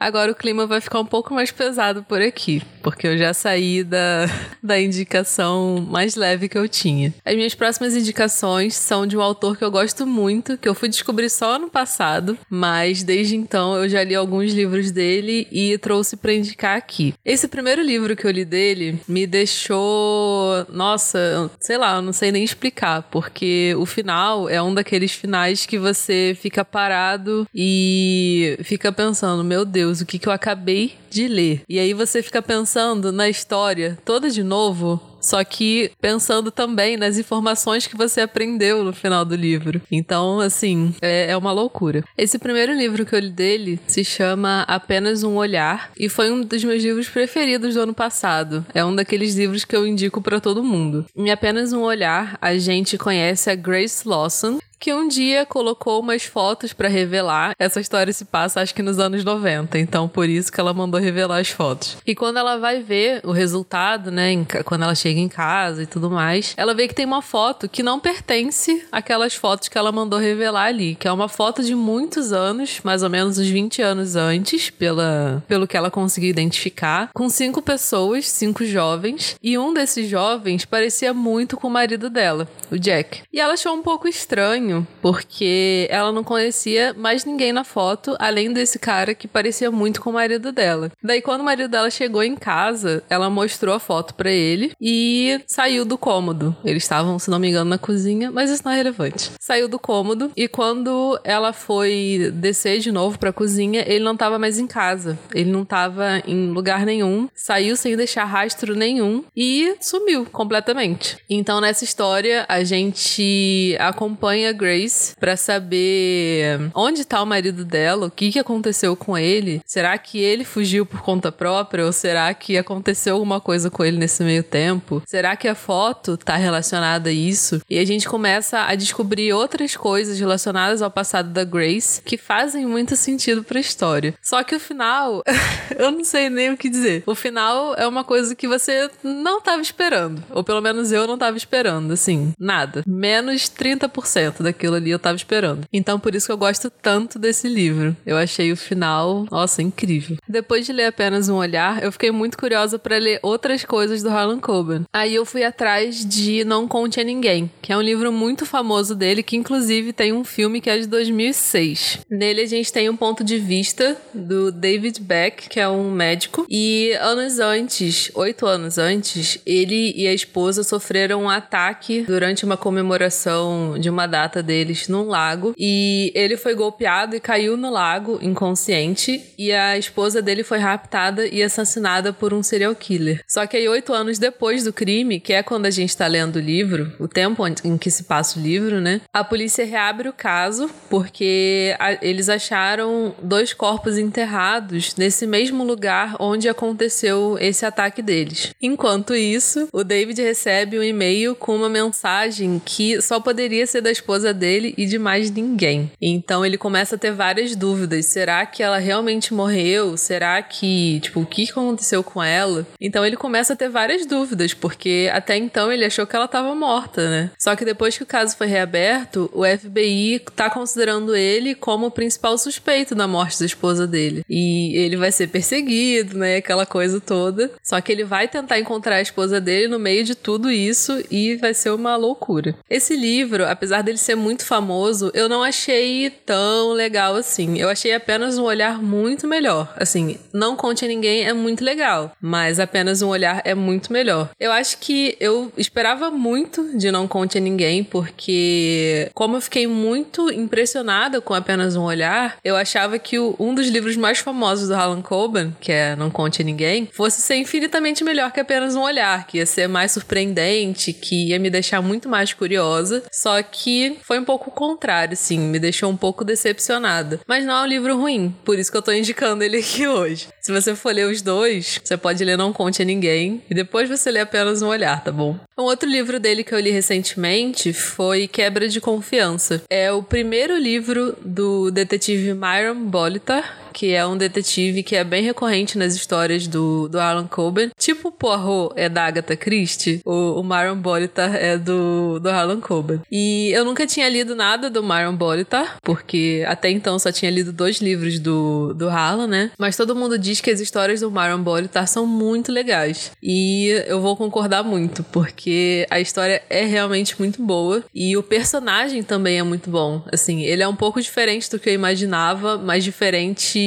Agora 0.01 0.31
o 0.31 0.35
clima 0.35 0.65
vai 0.65 0.81
ficar 0.81 0.99
um 0.99 1.05
pouco 1.05 1.31
mais 1.31 1.51
pesado 1.51 2.01
por 2.01 2.19
aqui, 2.19 2.59
porque 2.81 3.05
eu 3.05 3.15
já 3.19 3.35
saí 3.35 3.83
da, 3.83 4.25
da 4.61 4.81
indicação 4.81 5.85
mais 5.87 6.15
leve 6.15 6.49
que 6.49 6.57
eu 6.57 6.67
tinha. 6.67 7.13
As 7.23 7.35
minhas 7.35 7.53
próximas 7.53 7.95
indicações 7.95 8.75
são 8.75 9.05
de 9.05 9.15
um 9.15 9.21
autor 9.21 9.55
que 9.55 9.63
eu 9.63 9.69
gosto 9.69 10.07
muito, 10.07 10.57
que 10.57 10.67
eu 10.67 10.73
fui 10.73 10.89
descobrir 10.89 11.29
só 11.29 11.57
ano 11.57 11.69
passado, 11.69 12.35
mas 12.49 13.03
desde 13.03 13.35
então 13.35 13.75
eu 13.75 13.87
já 13.87 14.03
li 14.03 14.15
alguns 14.15 14.51
livros 14.53 14.89
dele 14.89 15.47
e 15.51 15.77
trouxe 15.77 16.17
para 16.17 16.33
indicar 16.33 16.75
aqui. 16.75 17.13
Esse 17.23 17.47
primeiro 17.47 17.83
livro 17.83 18.15
que 18.15 18.25
eu 18.25 18.31
li 18.31 18.43
dele 18.43 18.99
me 19.07 19.27
deixou, 19.27 20.65
nossa, 20.69 21.51
sei 21.59 21.77
lá, 21.77 21.97
eu 21.97 22.01
não 22.01 22.11
sei 22.11 22.31
nem 22.31 22.43
explicar, 22.43 23.03
porque 23.03 23.75
o 23.77 23.85
final 23.85 24.49
é 24.49 24.59
um 24.59 24.73
daqueles 24.73 25.11
finais 25.11 25.67
que 25.67 25.77
você 25.77 26.35
fica 26.41 26.65
parado 26.65 27.47
e 27.53 28.57
fica 28.63 28.91
pensando, 28.91 29.43
meu 29.43 29.63
Deus, 29.63 29.90
Deus, 29.91 30.01
o 30.01 30.05
que, 30.05 30.17
que 30.17 30.27
eu 30.27 30.31
acabei 30.31 30.93
de 31.09 31.27
ler. 31.27 31.61
E 31.67 31.77
aí 31.77 31.93
você 31.93 32.23
fica 32.23 32.41
pensando 32.41 33.11
na 33.11 33.27
história 33.27 33.97
toda 34.05 34.29
de 34.29 34.41
novo, 34.41 35.01
só 35.19 35.43
que 35.43 35.91
pensando 35.99 36.49
também 36.49 36.95
nas 36.95 37.17
informações 37.17 37.85
que 37.85 37.97
você 37.97 38.21
aprendeu 38.21 38.83
no 38.83 38.93
final 38.93 39.25
do 39.25 39.35
livro. 39.35 39.81
Então, 39.91 40.39
assim, 40.39 40.95
é, 41.01 41.31
é, 41.31 41.37
uma 41.37 41.51
loucura. 41.51 42.03
Esse 42.17 42.39
primeiro 42.39 42.73
livro 42.73 43.05
que 43.05 43.13
eu 43.13 43.19
li 43.19 43.29
dele 43.29 43.79
se 43.85 44.03
chama 44.03 44.63
Apenas 44.67 45.23
um 45.23 45.35
Olhar 45.35 45.91
e 45.99 46.07
foi 46.07 46.31
um 46.31 46.41
dos 46.41 46.63
meus 46.63 46.81
livros 46.81 47.09
preferidos 47.09 47.75
do 47.75 47.81
ano 47.81 47.93
passado. 47.93 48.65
É 48.73 48.83
um 48.83 48.95
daqueles 48.95 49.35
livros 49.35 49.65
que 49.65 49.75
eu 49.75 49.85
indico 49.85 50.21
para 50.21 50.39
todo 50.39 50.63
mundo. 50.63 51.05
Em 51.15 51.29
Apenas 51.29 51.73
um 51.73 51.81
Olhar, 51.81 52.37
a 52.41 52.57
gente 52.57 52.97
conhece 52.97 53.49
a 53.49 53.55
Grace 53.55 54.07
Lawson, 54.07 54.59
que 54.81 54.91
um 54.91 55.07
dia 55.07 55.45
colocou 55.45 55.99
umas 55.99 56.23
fotos 56.23 56.73
para 56.73 56.89
revelar. 56.89 57.53
Essa 57.59 57.79
história 57.79 58.11
se 58.11 58.25
passa, 58.25 58.61
acho 58.61 58.73
que 58.73 58.81
nos 58.81 58.97
anos 58.97 59.23
90, 59.23 59.77
então 59.77 60.09
por 60.09 60.27
isso 60.27 60.51
que 60.51 60.59
ela 60.59 60.73
mandou 60.73 60.99
revelar 60.99 61.37
as 61.37 61.49
fotos. 61.49 61.97
E 62.05 62.15
quando 62.15 62.37
ela 62.37 62.57
vai 62.57 62.81
ver 62.81 63.21
o 63.23 63.31
resultado, 63.31 64.09
né, 64.09 64.31
em, 64.31 64.43
quando 64.65 64.81
ela 64.83 64.95
chega 64.95 65.19
em 65.19 65.29
casa 65.29 65.83
e 65.83 65.85
tudo 65.85 66.09
mais, 66.09 66.55
ela 66.57 66.73
vê 66.73 66.87
que 66.87 66.95
tem 66.95 67.05
uma 67.05 67.21
foto 67.21 67.69
que 67.69 67.83
não 67.83 67.99
pertence 67.99 68.83
àquelas 68.91 69.35
fotos 69.35 69.69
que 69.69 69.77
ela 69.77 69.91
mandou 69.91 70.17
revelar 70.17 70.65
ali, 70.65 70.95
que 70.95 71.07
é 71.07 71.11
uma 71.11 71.29
foto 71.29 71.61
de 71.61 71.75
muitos 71.75 72.33
anos, 72.33 72.81
mais 72.83 73.03
ou 73.03 73.09
menos 73.09 73.37
uns 73.37 73.47
20 73.47 73.83
anos 73.83 74.15
antes, 74.15 74.71
pela, 74.71 75.43
pelo 75.47 75.67
que 75.67 75.77
ela 75.77 75.91
conseguiu 75.91 76.31
identificar, 76.31 77.11
com 77.13 77.29
cinco 77.29 77.61
pessoas, 77.61 78.27
cinco 78.27 78.65
jovens, 78.65 79.35
e 79.43 79.59
um 79.59 79.71
desses 79.71 80.09
jovens 80.09 80.65
parecia 80.65 81.13
muito 81.13 81.55
com 81.55 81.67
o 81.67 81.71
marido 81.71 82.09
dela, 82.09 82.47
o 82.71 82.79
Jack. 82.79 83.21
E 83.31 83.39
ela 83.39 83.53
achou 83.53 83.75
um 83.75 83.83
pouco 83.83 84.07
estranho 84.07 84.70
estranho, 84.71 84.87
porque 85.01 85.87
ela 85.89 86.11
não 86.11 86.23
conhecia 86.23 86.93
mais 86.93 87.25
ninguém 87.25 87.51
na 87.51 87.63
foto, 87.63 88.15
além 88.19 88.53
desse 88.53 88.79
cara 88.79 89.13
que 89.13 89.27
parecia 89.27 89.69
muito 89.69 90.01
com 90.01 90.09
o 90.09 90.13
marido 90.13 90.51
dela. 90.51 90.91
Daí, 91.03 91.21
quando 91.21 91.41
o 91.41 91.43
marido 91.43 91.69
dela 91.69 91.89
chegou 91.89 92.23
em 92.23 92.35
casa, 92.35 93.03
ela 93.09 93.29
mostrou 93.29 93.75
a 93.75 93.79
foto 93.79 94.13
para 94.13 94.31
ele 94.31 94.71
e 94.79 95.41
saiu 95.45 95.83
do 95.83 95.97
cômodo. 95.97 96.55
Eles 96.63 96.83
estavam, 96.83 97.19
se 97.19 97.29
não 97.29 97.39
me 97.39 97.49
engano, 97.49 97.69
na 97.69 97.77
cozinha, 97.77 98.31
mas 98.31 98.49
isso 98.49 98.63
não 98.63 98.71
é 98.71 98.75
relevante. 98.75 99.31
Saiu 99.39 99.67
do 99.67 99.79
cômodo 99.79 100.31
e 100.35 100.47
quando 100.47 101.19
ela 101.23 101.51
foi 101.51 102.31
descer 102.35 102.79
de 102.79 102.91
novo 102.91 103.19
pra 103.19 103.33
cozinha, 103.33 103.83
ele 103.87 104.03
não 104.03 104.15
tava 104.15 104.39
mais 104.39 104.57
em 104.59 104.67
casa. 104.67 105.17
Ele 105.33 105.51
não 105.51 105.65
tava 105.65 106.21
em 106.25 106.51
lugar 106.51 106.85
nenhum, 106.85 107.27
saiu 107.33 107.75
sem 107.75 107.95
deixar 107.97 108.25
rastro 108.25 108.75
nenhum 108.75 109.23
e 109.35 109.75
sumiu 109.81 110.25
completamente. 110.25 111.17
Então, 111.29 111.59
nessa 111.59 111.83
história, 111.83 112.45
a 112.47 112.63
gente 112.63 113.75
acompanha 113.79 114.51
Grace 114.61 115.15
para 115.19 115.35
saber 115.35 116.69
onde 116.75 117.03
tá 117.03 117.19
o 117.19 117.25
marido 117.25 117.65
dela, 117.65 118.05
o 118.05 118.11
que, 118.11 118.31
que 118.31 118.37
aconteceu 118.37 118.95
com 118.95 119.17
ele. 119.17 119.59
Será 119.65 119.97
que 119.97 120.19
ele 120.19 120.45
fugiu 120.45 120.85
por 120.85 121.01
conta 121.01 121.31
própria 121.31 121.83
ou 121.83 121.91
será 121.91 122.31
que 122.35 122.57
aconteceu 122.57 123.15
alguma 123.15 123.41
coisa 123.41 123.71
com 123.71 123.83
ele 123.83 123.97
nesse 123.97 124.23
meio 124.23 124.43
tempo? 124.43 125.01
Será 125.07 125.35
que 125.35 125.47
a 125.47 125.55
foto 125.55 126.15
tá 126.15 126.35
relacionada 126.35 127.09
a 127.09 127.13
isso? 127.13 127.59
E 127.67 127.79
a 127.79 127.85
gente 127.85 128.07
começa 128.07 128.59
a 128.59 128.75
descobrir 128.75 129.33
outras 129.33 129.75
coisas 129.75 130.19
relacionadas 130.19 130.83
ao 130.83 130.91
passado 130.91 131.29
da 131.29 131.43
Grace 131.43 132.01
que 132.03 132.15
fazem 132.15 132.67
muito 132.67 132.95
sentido 132.95 133.43
para 133.43 133.57
a 133.57 133.61
história. 133.61 134.13
Só 134.21 134.43
que 134.43 134.55
o 134.55 134.59
final, 134.59 135.23
eu 135.75 135.91
não 135.91 136.03
sei 136.03 136.29
nem 136.29 136.51
o 136.51 136.57
que 136.57 136.69
dizer. 136.69 137.01
O 137.07 137.15
final 137.15 137.73
é 137.75 137.87
uma 137.87 138.03
coisa 138.03 138.35
que 138.35 138.47
você 138.47 138.91
não 139.03 139.41
tava 139.41 139.61
esperando, 139.61 140.23
ou 140.29 140.43
pelo 140.43 140.61
menos 140.61 140.91
eu 140.91 141.07
não 141.07 141.17
tava 141.17 141.35
esperando, 141.35 141.91
assim, 141.93 142.33
nada. 142.37 142.83
Menos 142.85 143.43
30% 143.43 144.50
daquilo 144.51 144.75
ali 144.75 144.91
eu 144.91 144.99
tava 144.99 145.15
esperando. 145.15 145.65
Então 145.71 145.99
por 145.99 146.13
isso 146.13 146.27
que 146.27 146.31
eu 146.31 146.37
gosto 146.37 146.69
tanto 146.69 147.17
desse 147.17 147.47
livro. 147.47 147.95
Eu 148.05 148.17
achei 148.17 148.51
o 148.51 148.57
final, 148.57 149.25
nossa, 149.31 149.61
incrível. 149.61 150.17
Depois 150.27 150.65
de 150.65 150.73
ler 150.73 150.85
apenas 150.85 151.29
um 151.29 151.35
olhar, 151.35 151.83
eu 151.83 151.91
fiquei 151.91 152.11
muito 152.11 152.37
curiosa 152.37 152.77
para 152.77 152.97
ler 152.97 153.19
outras 153.23 153.65
coisas 153.65 154.03
do 154.03 154.09
Harlan 154.09 154.39
Coben. 154.39 154.85
Aí 154.93 155.15
eu 155.15 155.25
fui 155.25 155.43
atrás 155.43 156.05
de 156.05 156.43
Não 156.43 156.67
Conte 156.67 156.99
a 156.99 157.03
Ninguém, 157.03 157.49
que 157.61 157.71
é 157.71 157.77
um 157.77 157.81
livro 157.81 158.11
muito 158.11 158.45
famoso 158.45 158.95
dele, 158.95 159.23
que 159.23 159.35
inclusive 159.35 159.93
tem 159.93 160.13
um 160.13 160.23
filme 160.23 160.61
que 160.61 160.69
é 160.69 160.77
de 160.77 160.87
2006. 160.87 161.99
Nele 162.09 162.41
a 162.41 162.47
gente 162.47 162.71
tem 162.71 162.89
um 162.89 162.95
ponto 162.95 163.23
de 163.23 163.37
vista 163.37 163.97
do 164.13 164.51
David 164.51 164.99
Beck, 165.01 165.49
que 165.49 165.59
é 165.59 165.67
um 165.67 165.91
médico, 165.91 166.45
e 166.49 166.93
anos 167.01 167.39
antes, 167.39 168.11
oito 168.13 168.45
anos 168.45 168.77
antes, 168.77 169.39
ele 169.45 169.93
e 169.95 170.07
a 170.07 170.13
esposa 170.13 170.63
sofreram 170.63 171.23
um 171.23 171.29
ataque 171.29 172.03
durante 172.03 172.45
uma 172.45 172.57
comemoração 172.57 173.77
de 173.79 173.89
uma 173.89 174.07
data 174.07 174.30
deles 174.39 174.87
num 174.87 175.07
lago, 175.07 175.53
e 175.57 176.11
ele 176.13 176.37
foi 176.37 176.53
golpeado 176.53 177.15
e 177.15 177.19
caiu 177.19 177.57
no 177.57 177.71
lago 177.71 178.19
inconsciente, 178.21 179.19
e 179.37 179.51
a 179.51 179.77
esposa 179.77 180.21
dele 180.21 180.43
foi 180.43 180.59
raptada 180.59 181.25
e 181.25 181.41
assassinada 181.41 182.13
por 182.13 182.33
um 182.33 182.43
serial 182.43 182.75
killer. 182.75 183.23
Só 183.27 183.47
que 183.47 183.57
aí, 183.57 183.67
oito 183.67 183.93
anos 183.93 184.19
depois 184.19 184.63
do 184.63 184.71
crime, 184.71 185.19
que 185.19 185.33
é 185.33 185.41
quando 185.41 185.65
a 185.65 185.71
gente 185.71 185.97
tá 185.97 186.05
lendo 186.05 186.35
o 186.35 186.39
livro, 186.39 186.93
o 186.99 187.07
tempo 187.07 187.43
em 187.63 187.77
que 187.77 187.89
se 187.89 188.03
passa 188.03 188.39
o 188.39 188.43
livro, 188.43 188.79
né? 188.79 189.01
A 189.11 189.23
polícia 189.23 189.65
reabre 189.65 190.07
o 190.07 190.13
caso 190.13 190.69
porque 190.89 191.75
a, 191.79 191.93
eles 192.05 192.29
acharam 192.29 193.15
dois 193.21 193.53
corpos 193.53 193.97
enterrados 193.97 194.95
nesse 194.95 195.25
mesmo 195.25 195.63
lugar 195.63 196.15
onde 196.19 196.49
aconteceu 196.49 197.37
esse 197.39 197.65
ataque 197.65 198.01
deles. 198.01 198.51
Enquanto 198.61 199.15
isso, 199.15 199.67
o 199.71 199.83
David 199.83 200.21
recebe 200.21 200.77
um 200.77 200.83
e-mail 200.83 201.33
com 201.35 201.55
uma 201.55 201.69
mensagem 201.69 202.61
que 202.63 203.01
só 203.01 203.19
poderia 203.19 203.65
ser 203.65 203.81
da 203.81 203.91
esposa 203.91 204.20
dele 204.31 204.75
e 204.77 204.85
de 204.85 204.99
mais 204.99 205.31
ninguém. 205.31 205.91
Então 205.99 206.45
ele 206.45 206.57
começa 206.57 206.95
a 206.95 206.99
ter 206.99 207.11
várias 207.11 207.55
dúvidas. 207.55 208.05
Será 208.05 208.45
que 208.45 208.61
ela 208.61 208.77
realmente 208.77 209.33
morreu? 209.33 209.97
Será 209.97 210.41
que, 210.41 210.99
tipo, 210.99 211.21
o 211.21 211.25
que 211.25 211.49
aconteceu 211.49 212.03
com 212.03 212.21
ela? 212.21 212.67
Então 212.79 213.03
ele 213.05 213.17
começa 213.17 213.53
a 213.53 213.55
ter 213.55 213.69
várias 213.69 214.05
dúvidas, 214.05 214.53
porque 214.53 215.09
até 215.11 215.35
então 215.35 215.71
ele 215.71 215.85
achou 215.85 216.05
que 216.05 216.15
ela 216.15 216.25
estava 216.25 216.53
morta, 216.53 217.09
né? 217.09 217.31
Só 217.39 217.55
que 217.55 217.65
depois 217.65 217.97
que 217.97 218.03
o 218.03 218.05
caso 218.05 218.37
foi 218.37 218.47
reaberto, 218.47 219.29
o 219.33 219.43
FBI 219.43 220.21
tá 220.35 220.49
considerando 220.49 221.15
ele 221.15 221.55
como 221.55 221.87
o 221.87 221.91
principal 221.91 222.37
suspeito 222.37 222.93
da 222.93 223.07
morte 223.07 223.39
da 223.39 223.45
esposa 223.45 223.87
dele. 223.87 224.23
E 224.29 224.75
ele 224.75 224.97
vai 224.97 225.11
ser 225.11 225.27
perseguido, 225.27 226.17
né? 226.17 226.37
Aquela 226.37 226.65
coisa 226.65 226.99
toda. 226.99 227.51
Só 227.63 227.79
que 227.81 227.91
ele 227.91 228.03
vai 228.03 228.27
tentar 228.27 228.59
encontrar 228.59 228.97
a 228.97 229.01
esposa 229.01 229.41
dele 229.41 229.67
no 229.67 229.79
meio 229.79 230.03
de 230.03 230.15
tudo 230.15 230.51
isso 230.51 231.03
e 231.09 231.35
vai 231.35 231.53
ser 231.53 231.71
uma 231.71 231.95
loucura. 231.95 232.55
Esse 232.69 232.95
livro, 232.95 233.45
apesar 233.45 233.81
dele 233.81 233.97
ser 233.97 234.10
muito 234.15 234.45
famoso, 234.45 235.11
eu 235.13 235.27
não 235.27 235.43
achei 235.43 236.09
tão 236.09 236.73
legal 236.73 237.15
assim. 237.15 237.57
Eu 237.57 237.69
achei 237.69 237.93
apenas 237.93 238.37
um 238.37 238.43
olhar 238.43 238.81
muito 238.81 239.27
melhor. 239.27 239.73
Assim, 239.75 240.17
não 240.33 240.55
conte 240.55 240.85
a 240.85 240.87
ninguém 240.87 241.25
é 241.25 241.33
muito 241.33 241.63
legal, 241.63 242.11
mas 242.21 242.59
apenas 242.59 243.01
um 243.01 243.09
olhar 243.09 243.41
é 243.43 243.53
muito 243.55 243.91
melhor. 243.91 244.29
Eu 244.39 244.51
acho 244.51 244.77
que 244.77 245.15
eu 245.19 245.51
esperava 245.57 246.09
muito 246.09 246.77
de 246.77 246.91
Não 246.91 247.07
Conte 247.07 247.37
a 247.37 247.41
Ninguém, 247.41 247.83
porque 247.83 249.09
como 249.13 249.37
eu 249.37 249.41
fiquei 249.41 249.67
muito 249.67 250.31
impressionada 250.31 251.21
com 251.21 251.33
apenas 251.33 251.75
um 251.75 251.83
olhar, 251.83 252.37
eu 252.43 252.55
achava 252.55 252.97
que 252.99 253.19
o, 253.19 253.35
um 253.39 253.53
dos 253.53 253.67
livros 253.67 253.95
mais 253.95 254.19
famosos 254.19 254.69
do 254.69 254.75
Harlan 254.75 255.01
Coben, 255.01 255.55
que 255.59 255.71
é 255.71 255.95
Não 255.95 256.09
Conte 256.09 256.41
a 256.41 256.45
Ninguém, 256.45 256.87
fosse 256.91 257.21
ser 257.21 257.35
infinitamente 257.35 258.03
melhor 258.03 258.31
que 258.31 258.39
apenas 258.39 258.75
um 258.75 258.81
olhar, 258.81 259.27
que 259.27 259.37
ia 259.37 259.45
ser 259.45 259.67
mais 259.67 259.91
surpreendente, 259.91 260.93
que 260.93 261.29
ia 261.29 261.39
me 261.39 261.49
deixar 261.49 261.81
muito 261.81 262.07
mais 262.09 262.33
curiosa. 262.33 263.03
Só 263.11 263.41
que 263.41 263.97
foi 264.03 264.19
um 264.19 264.25
pouco 264.25 264.49
o 264.49 264.53
contrário, 264.53 265.13
assim, 265.13 265.39
me 265.39 265.59
deixou 265.59 265.89
um 265.89 265.97
pouco 265.97 266.23
decepcionada. 266.23 267.19
Mas 267.27 267.45
não 267.45 267.55
é 267.55 267.61
um 267.63 267.67
livro 267.67 267.97
ruim, 267.97 268.35
por 268.43 268.57
isso 268.57 268.71
que 268.71 268.77
eu 268.77 268.81
tô 268.81 268.91
indicando 268.91 269.43
ele 269.43 269.57
aqui 269.57 269.87
hoje. 269.87 270.27
Se 270.41 270.51
você 270.51 270.75
for 270.75 270.93
ler 270.93 271.07
os 271.07 271.21
dois, 271.21 271.79
você 271.83 271.97
pode 271.97 272.23
ler 272.23 272.37
Não 272.37 272.53
Conte 272.53 272.81
a 272.81 272.85
Ninguém 272.85 273.41
e 273.49 273.53
depois 273.53 273.87
você 273.87 274.11
lê 274.11 274.19
apenas 274.19 274.61
um 274.61 274.67
olhar, 274.67 275.03
tá 275.03 275.11
bom? 275.11 275.37
Um 275.57 275.63
outro 275.63 275.89
livro 275.89 276.19
dele 276.19 276.43
que 276.43 276.53
eu 276.53 276.59
li 276.59 276.71
recentemente 276.71 277.73
foi 277.73 278.27
Quebra 278.27 278.67
de 278.67 278.81
Confiança. 278.81 279.61
É 279.69 279.91
o 279.91 280.01
primeiro 280.01 280.57
livro 280.57 281.15
do 281.23 281.69
detetive 281.71 282.33
Myron 282.33 282.85
Bolitar, 282.85 283.60
que 283.71 283.93
é 283.93 284.05
um 284.05 284.17
detetive 284.17 284.83
que 284.83 284.95
é 284.95 285.03
bem 285.03 285.23
recorrente 285.23 285.77
nas 285.77 285.95
histórias 285.95 286.47
do, 286.47 286.87
do 286.87 286.99
Alan 286.99 287.27
Coben. 287.27 287.71
Tipo 287.77 288.09
o 288.09 288.11
Poirot 288.11 288.73
é 288.75 288.89
da 288.89 289.05
Agatha 289.05 289.35
Christie, 289.35 290.01
o, 290.05 290.39
o 290.39 290.43
Myron 290.43 290.77
Bolitar 290.77 291.35
é 291.35 291.57
do, 291.57 292.19
do 292.19 292.29
Alan 292.29 292.59
Coben. 292.59 293.01
E 293.11 293.51
eu 293.51 293.63
nunca 293.63 293.87
tinha 293.87 294.09
lido 294.09 294.35
nada 294.35 294.69
do 294.69 294.83
Myron 294.83 295.15
Bolitar, 295.15 295.77
porque 295.81 296.43
até 296.47 296.69
então 296.69 296.97
só 296.99 297.11
tinha 297.11 297.31
lido 297.31 297.51
dois 297.51 297.77
livros 297.77 298.19
do, 298.19 298.73
do 298.73 298.89
Harlan, 298.89 299.27
né? 299.27 299.51
Mas 299.57 299.77
todo 299.77 299.95
mundo 299.95 300.17
diz 300.17 300.41
que 300.41 300.51
as 300.51 300.59
histórias 300.59 301.01
do 301.01 301.11
Myron 301.11 301.41
Bolitar 301.41 301.87
são 301.87 302.05
muito 302.05 302.51
legais. 302.51 303.11
E 303.21 303.67
eu 303.87 304.01
vou 304.01 304.15
concordar 304.15 304.63
muito, 304.63 305.03
porque 305.03 305.85
a 305.89 305.99
história 305.99 306.41
é 306.49 306.65
realmente 306.65 307.15
muito 307.19 307.41
boa 307.41 307.83
e 307.93 308.17
o 308.17 308.23
personagem 308.23 309.03
também 309.03 309.39
é 309.39 309.43
muito 309.43 309.69
bom. 309.69 310.03
Assim, 310.11 310.41
ele 310.41 310.63
é 310.63 310.67
um 310.67 310.75
pouco 310.75 311.01
diferente 311.01 311.49
do 311.49 311.59
que 311.59 311.69
eu 311.69 311.73
imaginava, 311.73 312.57
mas 312.57 312.83
diferente 312.83 313.59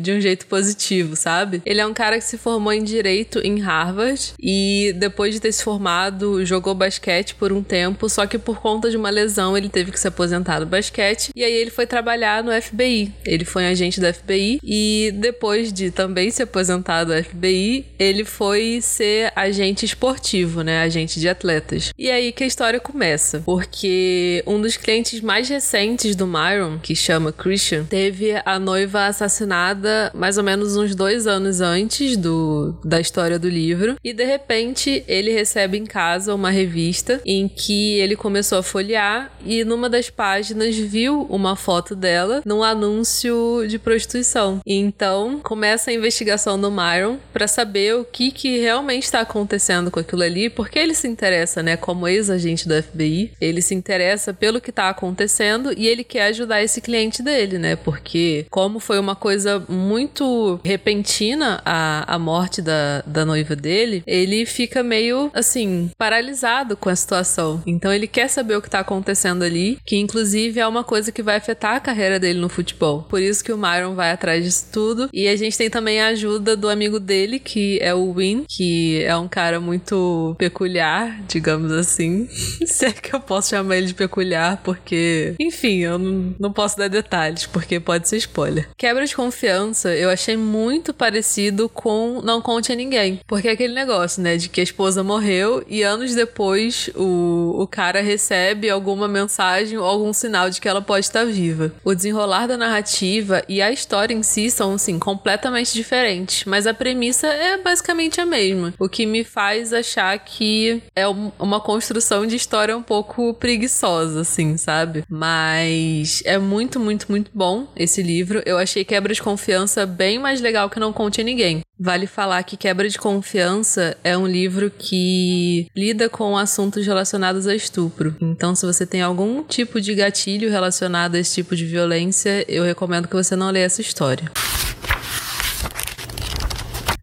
de 0.00 0.12
um 0.12 0.20
jeito 0.20 0.46
positivo, 0.46 1.16
sabe? 1.16 1.62
Ele 1.64 1.80
é 1.80 1.86
um 1.86 1.94
cara 1.94 2.18
que 2.18 2.24
se 2.24 2.36
formou 2.36 2.72
em 2.72 2.82
direito 2.82 3.40
em 3.40 3.60
Harvard 3.60 4.34
e 4.40 4.94
depois 4.96 5.34
de 5.34 5.40
ter 5.40 5.52
se 5.52 5.62
formado, 5.62 6.44
jogou 6.44 6.74
basquete 6.74 7.34
por 7.34 7.52
um 7.52 7.62
tempo, 7.62 8.08
só 8.08 8.26
que 8.26 8.38
por 8.38 8.60
conta 8.60 8.90
de 8.90 8.96
uma 8.96 9.10
lesão 9.10 9.56
ele 9.56 9.68
teve 9.68 9.90
que 9.90 10.00
se 10.00 10.08
aposentar 10.08 10.60
do 10.60 10.66
basquete 10.66 11.30
e 11.34 11.44
aí 11.44 11.52
ele 11.52 11.70
foi 11.70 11.86
trabalhar 11.86 12.42
no 12.42 12.50
FBI. 12.60 13.12
Ele 13.24 13.44
foi 13.44 13.64
um 13.64 13.68
agente 13.68 14.00
do 14.00 14.12
FBI 14.12 14.60
e 14.62 15.12
depois 15.14 15.72
de 15.72 15.90
também 15.90 16.30
se 16.30 16.42
aposentar 16.42 17.04
do 17.04 17.12
FBI, 17.12 17.86
ele 17.98 18.24
foi 18.24 18.80
ser 18.82 19.32
agente 19.34 19.84
esportivo, 19.84 20.62
né? 20.62 20.82
Agente 20.82 21.18
de 21.20 21.28
atletas. 21.28 21.92
E 21.98 22.10
aí 22.10 22.32
que 22.32 22.44
a 22.44 22.46
história 22.46 22.80
começa, 22.80 23.42
porque 23.44 24.42
um 24.46 24.60
dos 24.60 24.76
clientes 24.76 25.20
mais 25.20 25.48
recentes 25.48 26.14
do 26.14 26.26
Myron, 26.26 26.78
que 26.78 26.94
chama 26.94 27.32
Christian, 27.32 27.84
teve 27.84 28.34
a 28.44 28.58
noiva 28.58 29.06
assassinada 29.06 29.35
assassinada 29.36 30.10
mais 30.14 30.38
ou 30.38 30.44
menos 30.44 30.76
uns 30.76 30.94
dois 30.94 31.26
anos 31.26 31.60
antes 31.60 32.16
do, 32.16 32.74
da 32.84 33.00
história 33.00 33.38
do 33.38 33.48
livro. 33.48 33.96
E 34.02 34.12
de 34.12 34.24
repente 34.24 35.04
ele 35.06 35.30
recebe 35.30 35.76
em 35.76 35.84
casa 35.84 36.34
uma 36.34 36.50
revista 36.50 37.20
em 37.24 37.48
que 37.48 37.94
ele 37.98 38.16
começou 38.16 38.58
a 38.58 38.62
folhear 38.62 39.30
e 39.44 39.64
numa 39.64 39.88
das 39.88 40.08
páginas 40.08 40.76
viu 40.76 41.22
uma 41.28 41.54
foto 41.54 41.94
dela 41.94 42.42
num 42.44 42.62
anúncio 42.62 43.66
de 43.68 43.78
prostituição. 43.78 44.60
Então 44.66 45.40
começa 45.42 45.90
a 45.90 45.94
investigação 45.94 46.58
do 46.58 46.70
Myron 46.70 47.18
para 47.32 47.46
saber 47.46 47.94
o 47.96 48.04
que, 48.04 48.30
que 48.30 48.58
realmente 48.58 49.04
está 49.04 49.20
acontecendo 49.20 49.90
com 49.90 50.00
aquilo 50.00 50.22
ali, 50.22 50.48
porque 50.48 50.78
ele 50.78 50.94
se 50.94 51.06
interessa, 51.06 51.62
né, 51.62 51.76
como 51.76 52.08
ex-agente 52.08 52.66
do 52.66 52.82
FBI, 52.82 53.32
ele 53.40 53.60
se 53.60 53.74
interessa 53.74 54.32
pelo 54.32 54.60
que 54.60 54.70
está 54.70 54.88
acontecendo 54.88 55.72
e 55.76 55.86
ele 55.86 56.04
quer 56.04 56.26
ajudar 56.28 56.62
esse 56.62 56.80
cliente 56.80 57.22
dele, 57.22 57.58
né, 57.58 57.76
porque 57.76 58.46
como 58.50 58.78
foi 58.78 58.98
uma 58.98 59.16
coisa 59.26 59.60
muito 59.68 60.60
repentina 60.64 61.60
a, 61.64 62.14
a 62.14 62.16
morte 62.16 62.62
da, 62.62 63.02
da 63.04 63.24
noiva 63.24 63.56
dele, 63.56 64.04
ele 64.06 64.46
fica 64.46 64.84
meio, 64.84 65.32
assim, 65.34 65.90
paralisado 65.98 66.76
com 66.76 66.88
a 66.88 66.94
situação. 66.94 67.60
Então 67.66 67.92
ele 67.92 68.06
quer 68.06 68.28
saber 68.28 68.56
o 68.56 68.62
que 68.62 68.70
tá 68.70 68.78
acontecendo 68.78 69.42
ali, 69.42 69.78
que 69.84 69.96
inclusive 69.96 70.60
é 70.60 70.66
uma 70.68 70.84
coisa 70.84 71.10
que 71.10 71.24
vai 71.24 71.34
afetar 71.34 71.74
a 71.74 71.80
carreira 71.80 72.20
dele 72.20 72.38
no 72.38 72.48
futebol. 72.48 73.02
Por 73.02 73.20
isso 73.20 73.42
que 73.42 73.52
o 73.52 73.58
Myron 73.58 73.96
vai 73.96 74.12
atrás 74.12 74.44
disso 74.44 74.68
tudo. 74.72 75.10
E 75.12 75.26
a 75.26 75.34
gente 75.34 75.58
tem 75.58 75.68
também 75.68 76.00
a 76.00 76.06
ajuda 76.06 76.56
do 76.56 76.68
amigo 76.68 77.00
dele, 77.00 77.40
que 77.40 77.80
é 77.82 77.92
o 77.92 78.12
Win, 78.12 78.44
que 78.48 79.02
é 79.02 79.16
um 79.16 79.26
cara 79.26 79.58
muito 79.58 80.36
peculiar, 80.38 81.20
digamos 81.26 81.72
assim. 81.72 82.28
Se 82.64 82.86
é 82.86 82.92
que 82.92 83.12
eu 83.12 83.18
posso 83.18 83.50
chamar 83.50 83.76
ele 83.76 83.88
de 83.88 83.94
peculiar, 83.94 84.60
porque. 84.62 85.34
Enfim, 85.40 85.78
eu 85.78 85.98
não, 85.98 86.32
não 86.38 86.52
posso 86.52 86.78
dar 86.78 86.86
detalhes, 86.86 87.44
porque 87.44 87.80
pode 87.80 88.08
ser 88.08 88.18
spoiler. 88.18 88.68
Quebra 88.78 89.04
de 89.04 89.15
confiança 89.16 89.94
eu 89.94 90.10
achei 90.10 90.36
muito 90.36 90.92
parecido 90.92 91.68
com 91.68 92.20
Não 92.22 92.42
Conte 92.42 92.70
a 92.70 92.74
Ninguém. 92.74 93.20
Porque 93.26 93.48
é 93.48 93.52
aquele 93.52 93.72
negócio, 93.72 94.22
né? 94.22 94.36
De 94.36 94.48
que 94.50 94.60
a 94.60 94.64
esposa 94.64 95.02
morreu 95.02 95.64
e 95.66 95.82
anos 95.82 96.14
depois 96.14 96.90
o, 96.94 97.56
o 97.58 97.66
cara 97.66 98.02
recebe 98.02 98.68
alguma 98.68 99.08
mensagem 99.08 99.78
ou 99.78 99.84
algum 99.84 100.12
sinal 100.12 100.50
de 100.50 100.60
que 100.60 100.68
ela 100.68 100.82
pode 100.82 101.06
estar 101.06 101.24
viva. 101.24 101.72
O 101.82 101.94
desenrolar 101.94 102.46
da 102.46 102.56
narrativa 102.56 103.42
e 103.48 103.62
a 103.62 103.72
história 103.72 104.14
em 104.14 104.22
si 104.22 104.50
são, 104.50 104.74
assim, 104.74 104.98
completamente 104.98 105.72
diferentes. 105.72 106.44
Mas 106.44 106.66
a 106.66 106.74
premissa 106.74 107.26
é 107.26 107.56
basicamente 107.56 108.20
a 108.20 108.26
mesma. 108.26 108.74
O 108.78 108.88
que 108.88 109.06
me 109.06 109.24
faz 109.24 109.72
achar 109.72 110.18
que 110.18 110.82
é 110.94 111.06
uma 111.06 111.60
construção 111.60 112.26
de 112.26 112.36
história 112.36 112.76
um 112.76 112.82
pouco 112.82 113.32
preguiçosa, 113.34 114.20
assim, 114.20 114.56
sabe? 114.56 115.04
Mas 115.08 116.22
é 116.26 116.38
muito, 116.38 116.78
muito, 116.78 117.06
muito 117.08 117.30
bom 117.32 117.66
esse 117.74 118.02
livro. 118.02 118.42
Eu 118.44 118.58
achei 118.58 118.84
Quebra 119.06 119.14
de 119.14 119.22
Confiança 119.22 119.86
bem 119.86 120.18
mais 120.18 120.40
legal 120.40 120.68
que 120.68 120.80
Não 120.80 120.92
Conte 120.92 121.20
a 121.20 121.24
Ninguém. 121.24 121.60
Vale 121.78 122.08
falar 122.08 122.42
que 122.42 122.56
Quebra 122.56 122.88
de 122.88 122.98
Confiança 122.98 123.96
é 124.02 124.18
um 124.18 124.26
livro 124.26 124.68
que 124.68 125.68
lida 125.76 126.08
com 126.08 126.36
assuntos 126.36 126.84
relacionados 126.84 127.46
a 127.46 127.54
estupro. 127.54 128.16
Então, 128.20 128.52
se 128.56 128.66
você 128.66 128.84
tem 128.84 129.02
algum 129.02 129.44
tipo 129.44 129.80
de 129.80 129.94
gatilho 129.94 130.50
relacionado 130.50 131.14
a 131.14 131.20
esse 131.20 131.34
tipo 131.34 131.54
de 131.54 131.64
violência, 131.64 132.44
eu 132.48 132.64
recomendo 132.64 133.06
que 133.06 133.14
você 133.14 133.36
não 133.36 133.48
leia 133.48 133.66
essa 133.66 133.80
história. 133.80 134.28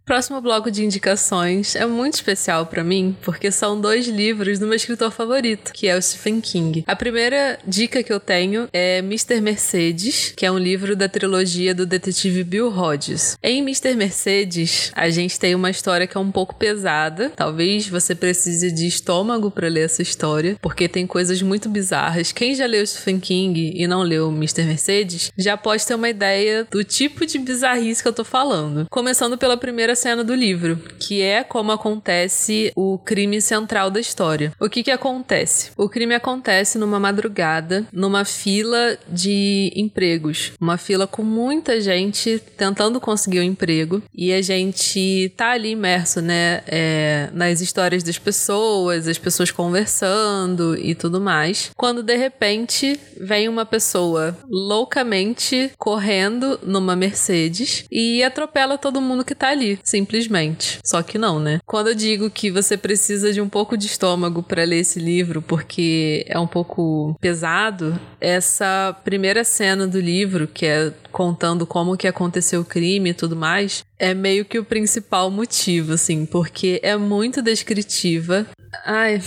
Próximo 0.06 0.42
bloco 0.42 0.70
de 0.70 0.84
indicações 0.84 1.78
é 1.78 1.86
muito 1.86 2.16
especial 2.16 2.66
para 2.66 2.84
mim, 2.84 3.16
porque 3.22 3.50
são 3.50 3.80
dois 3.80 4.06
livros 4.06 4.60
do 4.60 4.68
meu 4.68 4.76
escritor 4.76 5.10
favorito, 5.12 5.72
que 5.72 5.88
é 5.88 5.96
o 5.96 6.02
Stephen 6.02 6.42
King. 6.42 6.84
A 6.86 6.94
primeira 6.94 7.58
dica 7.66 8.04
que 8.04 8.12
eu 8.12 8.20
tenho 8.20 8.68
é 8.74 8.98
Mr. 8.98 9.40
Mercedes, 9.40 10.34
que 10.36 10.46
é 10.46 10.52
um 10.52 10.58
livro 10.58 10.94
da 10.94 11.08
trilogia 11.08 11.74
do 11.74 11.86
detetive 11.86 12.44
Bill 12.44 12.68
Hodges. 12.68 13.38
Em 13.42 13.60
Mr. 13.60 13.96
Mercedes, 13.96 14.92
a 14.94 15.10
gente 15.10 15.40
tem 15.40 15.56
uma 15.56 15.70
história 15.70 16.06
que 16.06 16.18
é 16.18 16.20
um 16.20 16.32
pouco 16.34 16.54
pesada. 16.56 17.32
Talvez 17.34 17.88
você 17.88 18.14
precise 18.14 18.74
de 18.74 18.86
estômago 18.86 19.50
para 19.50 19.70
ler 19.70 19.86
essa 19.86 20.02
história, 20.02 20.58
porque 20.62 20.90
tem 20.90 21.08
coisas 21.08 21.42
muito 21.42 21.70
bizarras. 21.70 22.34
Quem 22.34 22.54
já 22.54 22.66
leu 22.66 22.86
Stephen 22.86 23.22
King 23.22 23.72
e 23.74 23.88
não 23.88 24.02
leu 24.04 24.30
Mr. 24.30 24.64
Mercedes, 24.64 25.32
já 25.38 25.56
pode 25.56 25.88
ter 25.88 25.96
uma 25.96 26.10
ideia 26.10 26.68
do 26.70 26.84
tipo 26.84 27.26
de 27.26 27.40
bizarrice 27.40 28.04
que 28.04 28.10
eu 28.10 28.14
tô 28.14 28.26
falando. 28.26 28.86
Começando 28.90 29.38
pela 29.38 29.56
primeira 29.56 29.93
primeira 29.94 29.96
cena 29.96 30.24
do 30.24 30.34
livro, 30.34 30.78
que 31.00 31.22
é 31.22 31.44
como 31.44 31.72
acontece 31.72 32.72
o 32.76 32.98
crime 32.98 33.40
central 33.42 33.90
da 33.90 34.00
história. 34.00 34.52
O 34.60 34.70
que 34.70 34.84
que 34.84 34.92
acontece? 34.92 35.72
O 35.78 35.88
crime 35.88 36.16
acontece 36.16 36.78
numa 36.78 37.00
madrugada, 37.00 37.86
numa 37.92 38.26
fila 38.26 38.98
de 39.08 39.72
empregos, 39.76 40.54
uma 40.60 40.78
fila 40.78 41.06
com 41.06 41.24
muita 41.24 41.80
gente 41.80 42.42
tentando 42.58 43.00
conseguir 43.00 43.40
um 43.40 43.44
emprego 43.44 44.02
e 44.14 44.34
a 44.34 44.42
gente 44.42 45.32
tá 45.38 45.52
ali 45.52 45.72
imerso, 45.72 46.22
né, 46.22 46.62
é, 46.68 47.30
nas 47.34 47.62
histórias 47.62 48.04
das 48.04 48.18
pessoas, 48.18 49.08
as 49.08 49.18
pessoas 49.18 49.52
conversando 49.52 50.78
e 50.78 50.96
tudo 50.96 51.22
mais. 51.22 51.72
Quando 51.76 52.02
de 52.02 52.16
repente 52.16 53.00
vem 53.20 53.48
uma 53.48 53.66
pessoa 53.66 54.38
loucamente 54.50 55.72
correndo 55.78 56.60
numa 56.64 56.96
Mercedes 56.96 57.86
e 57.92 58.24
atropela 58.24 58.78
todo 58.78 59.02
mundo 59.02 59.26
que 59.26 59.36
tá 59.36 59.50
ali 59.50 59.83
simplesmente. 59.84 60.80
Só 60.84 61.02
que 61.04 61.18
não, 61.18 61.40
né? 61.40 61.60
Quando 61.66 61.90
eu 61.90 61.96
digo 61.96 62.30
que 62.30 62.50
você 62.50 62.78
precisa 62.78 63.32
de 63.32 63.42
um 63.42 63.50
pouco 63.50 63.78
de 63.78 63.88
estômago 63.88 64.42
para 64.42 64.64
ler 64.64 64.80
esse 64.80 65.00
livro, 65.00 65.42
porque 65.42 66.26
é 66.28 66.40
um 66.40 66.48
pouco 66.48 67.16
pesado, 67.20 68.00
essa 68.20 68.96
primeira 69.04 69.44
cena 69.44 69.86
do 69.86 70.00
livro, 70.00 70.48
que 70.48 70.66
é 70.66 70.94
contando 71.12 71.66
como 71.66 71.98
que 71.98 72.08
aconteceu 72.08 72.62
o 72.62 72.66
crime 72.66 73.12
e 73.12 73.14
tudo 73.14 73.36
mais, 73.36 73.84
é 74.00 74.14
meio 74.14 74.46
que 74.46 74.58
o 74.58 74.66
principal 74.66 75.30
motivo, 75.30 75.94
assim, 75.94 76.26
porque 76.26 76.80
é 76.82 76.96
muito 76.98 77.42
descritiva. 77.42 78.48
Ai, 78.86 79.22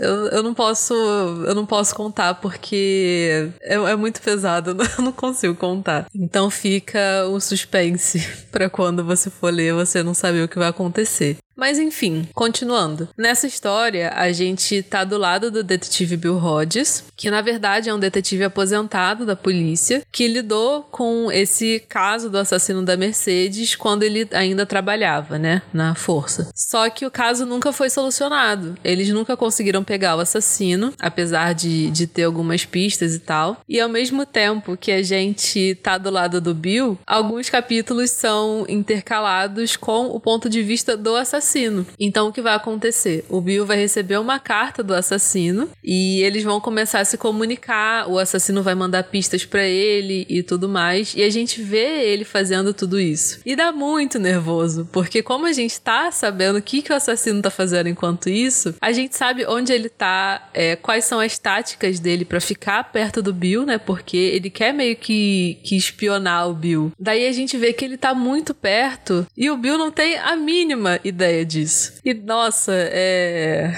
eu, 0.00 0.26
eu 0.28 0.42
não 0.42 0.54
posso. 0.54 0.94
Eu 0.94 1.54
não 1.54 1.66
posso 1.66 1.94
contar 1.94 2.34
porque 2.34 3.50
é, 3.60 3.74
é 3.74 3.96
muito 3.96 4.20
pesado. 4.22 4.76
Eu 4.98 5.04
não 5.04 5.12
consigo 5.12 5.54
contar. 5.54 6.06
Então 6.14 6.50
fica 6.50 7.26
o 7.28 7.38
suspense 7.40 8.26
para 8.50 8.70
quando 8.70 9.04
você 9.04 9.28
for 9.30 9.52
ler, 9.52 9.74
você 9.74 10.02
não 10.02 10.14
saber 10.14 10.42
o 10.42 10.48
que 10.48 10.58
vai 10.58 10.68
acontecer. 10.68 11.36
Mas 11.56 11.78
enfim, 11.78 12.26
continuando. 12.34 13.08
Nessa 13.16 13.46
história, 13.46 14.10
a 14.14 14.32
gente 14.32 14.82
tá 14.82 15.04
do 15.04 15.18
lado 15.18 15.50
do 15.50 15.62
detetive 15.62 16.16
Bill 16.16 16.38
Hodges, 16.38 17.04
que 17.16 17.30
na 17.30 17.42
verdade 17.42 17.90
é 17.90 17.94
um 17.94 17.98
detetive 17.98 18.44
aposentado 18.44 19.26
da 19.26 19.36
polícia, 19.36 20.02
que 20.10 20.26
lidou 20.26 20.82
com 20.90 21.30
esse 21.30 21.84
caso 21.88 22.30
do 22.30 22.38
assassino 22.38 22.82
da 22.82 22.96
Mercedes 22.96 23.74
quando 23.74 24.04
ele 24.04 24.26
ainda 24.32 24.64
trabalhava, 24.64 25.38
né, 25.38 25.60
na 25.72 25.94
força. 25.94 26.50
Só 26.54 26.88
que 26.88 27.04
o 27.04 27.10
caso 27.10 27.44
nunca 27.44 27.72
foi 27.72 27.90
solucionado. 27.90 28.76
Eles 28.82 29.10
nunca 29.10 29.36
conseguiram 29.36 29.84
pegar 29.84 30.16
o 30.16 30.20
assassino, 30.20 30.94
apesar 30.98 31.52
de, 31.52 31.90
de 31.90 32.06
ter 32.06 32.24
algumas 32.24 32.64
pistas 32.64 33.14
e 33.14 33.18
tal. 33.18 33.60
E 33.68 33.78
ao 33.80 33.88
mesmo 33.88 34.24
tempo 34.24 34.76
que 34.76 34.92
a 34.92 35.02
gente 35.02 35.74
tá 35.82 35.98
do 35.98 36.10
lado 36.10 36.40
do 36.40 36.54
Bill, 36.54 36.98
alguns 37.06 37.50
capítulos 37.50 38.10
são 38.10 38.64
intercalados 38.68 39.76
com 39.76 40.06
o 40.06 40.18
ponto 40.18 40.48
de 40.48 40.62
vista 40.62 40.96
do 40.96 41.16
assassino 41.16 41.39
assassino. 41.40 41.86
Então 41.98 42.28
o 42.28 42.32
que 42.32 42.42
vai 42.42 42.54
acontecer? 42.54 43.24
O 43.28 43.40
Bill 43.40 43.66
vai 43.66 43.78
receber 43.78 44.18
uma 44.18 44.38
carta 44.38 44.82
do 44.82 44.94
assassino 44.94 45.68
e 45.82 46.22
eles 46.22 46.44
vão 46.44 46.60
começar 46.60 47.00
a 47.00 47.04
se 47.04 47.16
comunicar. 47.16 48.08
O 48.08 48.18
assassino 48.18 48.62
vai 48.62 48.74
mandar 48.74 49.04
pistas 49.04 49.44
para 49.44 49.64
ele 49.64 50.26
e 50.28 50.42
tudo 50.42 50.68
mais. 50.68 51.14
E 51.16 51.22
a 51.22 51.30
gente 51.30 51.62
vê 51.62 52.04
ele 52.04 52.24
fazendo 52.24 52.72
tudo 52.72 53.00
isso. 53.00 53.40
E 53.44 53.56
dá 53.56 53.72
muito 53.72 54.18
nervoso, 54.18 54.88
porque 54.92 55.22
como 55.22 55.46
a 55.46 55.52
gente 55.52 55.80
tá 55.80 56.12
sabendo 56.12 56.58
o 56.58 56.62
que, 56.62 56.82
que 56.82 56.92
o 56.92 56.96
assassino 56.96 57.42
tá 57.42 57.50
fazendo 57.50 57.88
enquanto 57.88 58.28
isso, 58.28 58.74
a 58.80 58.92
gente 58.92 59.16
sabe 59.16 59.46
onde 59.46 59.72
ele 59.72 59.88
tá, 59.88 60.48
é, 60.52 60.76
quais 60.76 61.04
são 61.04 61.18
as 61.18 61.38
táticas 61.38 61.98
dele 61.98 62.24
para 62.24 62.40
ficar 62.40 62.84
perto 62.92 63.22
do 63.22 63.32
Bill, 63.32 63.64
né? 63.64 63.78
Porque 63.78 64.16
ele 64.16 64.50
quer 64.50 64.72
meio 64.72 64.96
que, 64.96 65.58
que 65.64 65.76
espionar 65.76 66.48
o 66.48 66.54
Bill. 66.54 66.92
Daí 66.98 67.26
a 67.26 67.32
gente 67.32 67.56
vê 67.56 67.72
que 67.72 67.84
ele 67.84 67.96
tá 67.96 68.14
muito 68.14 68.52
perto 68.52 69.26
e 69.36 69.50
o 69.50 69.56
Bill 69.56 69.78
não 69.78 69.90
tem 69.90 70.18
a 70.18 70.36
mínima 70.36 71.00
ideia 71.02 71.29
ideia 71.30 71.44
disso. 71.44 71.92
E 72.04 72.12
nossa, 72.12 72.72
é. 72.74 73.72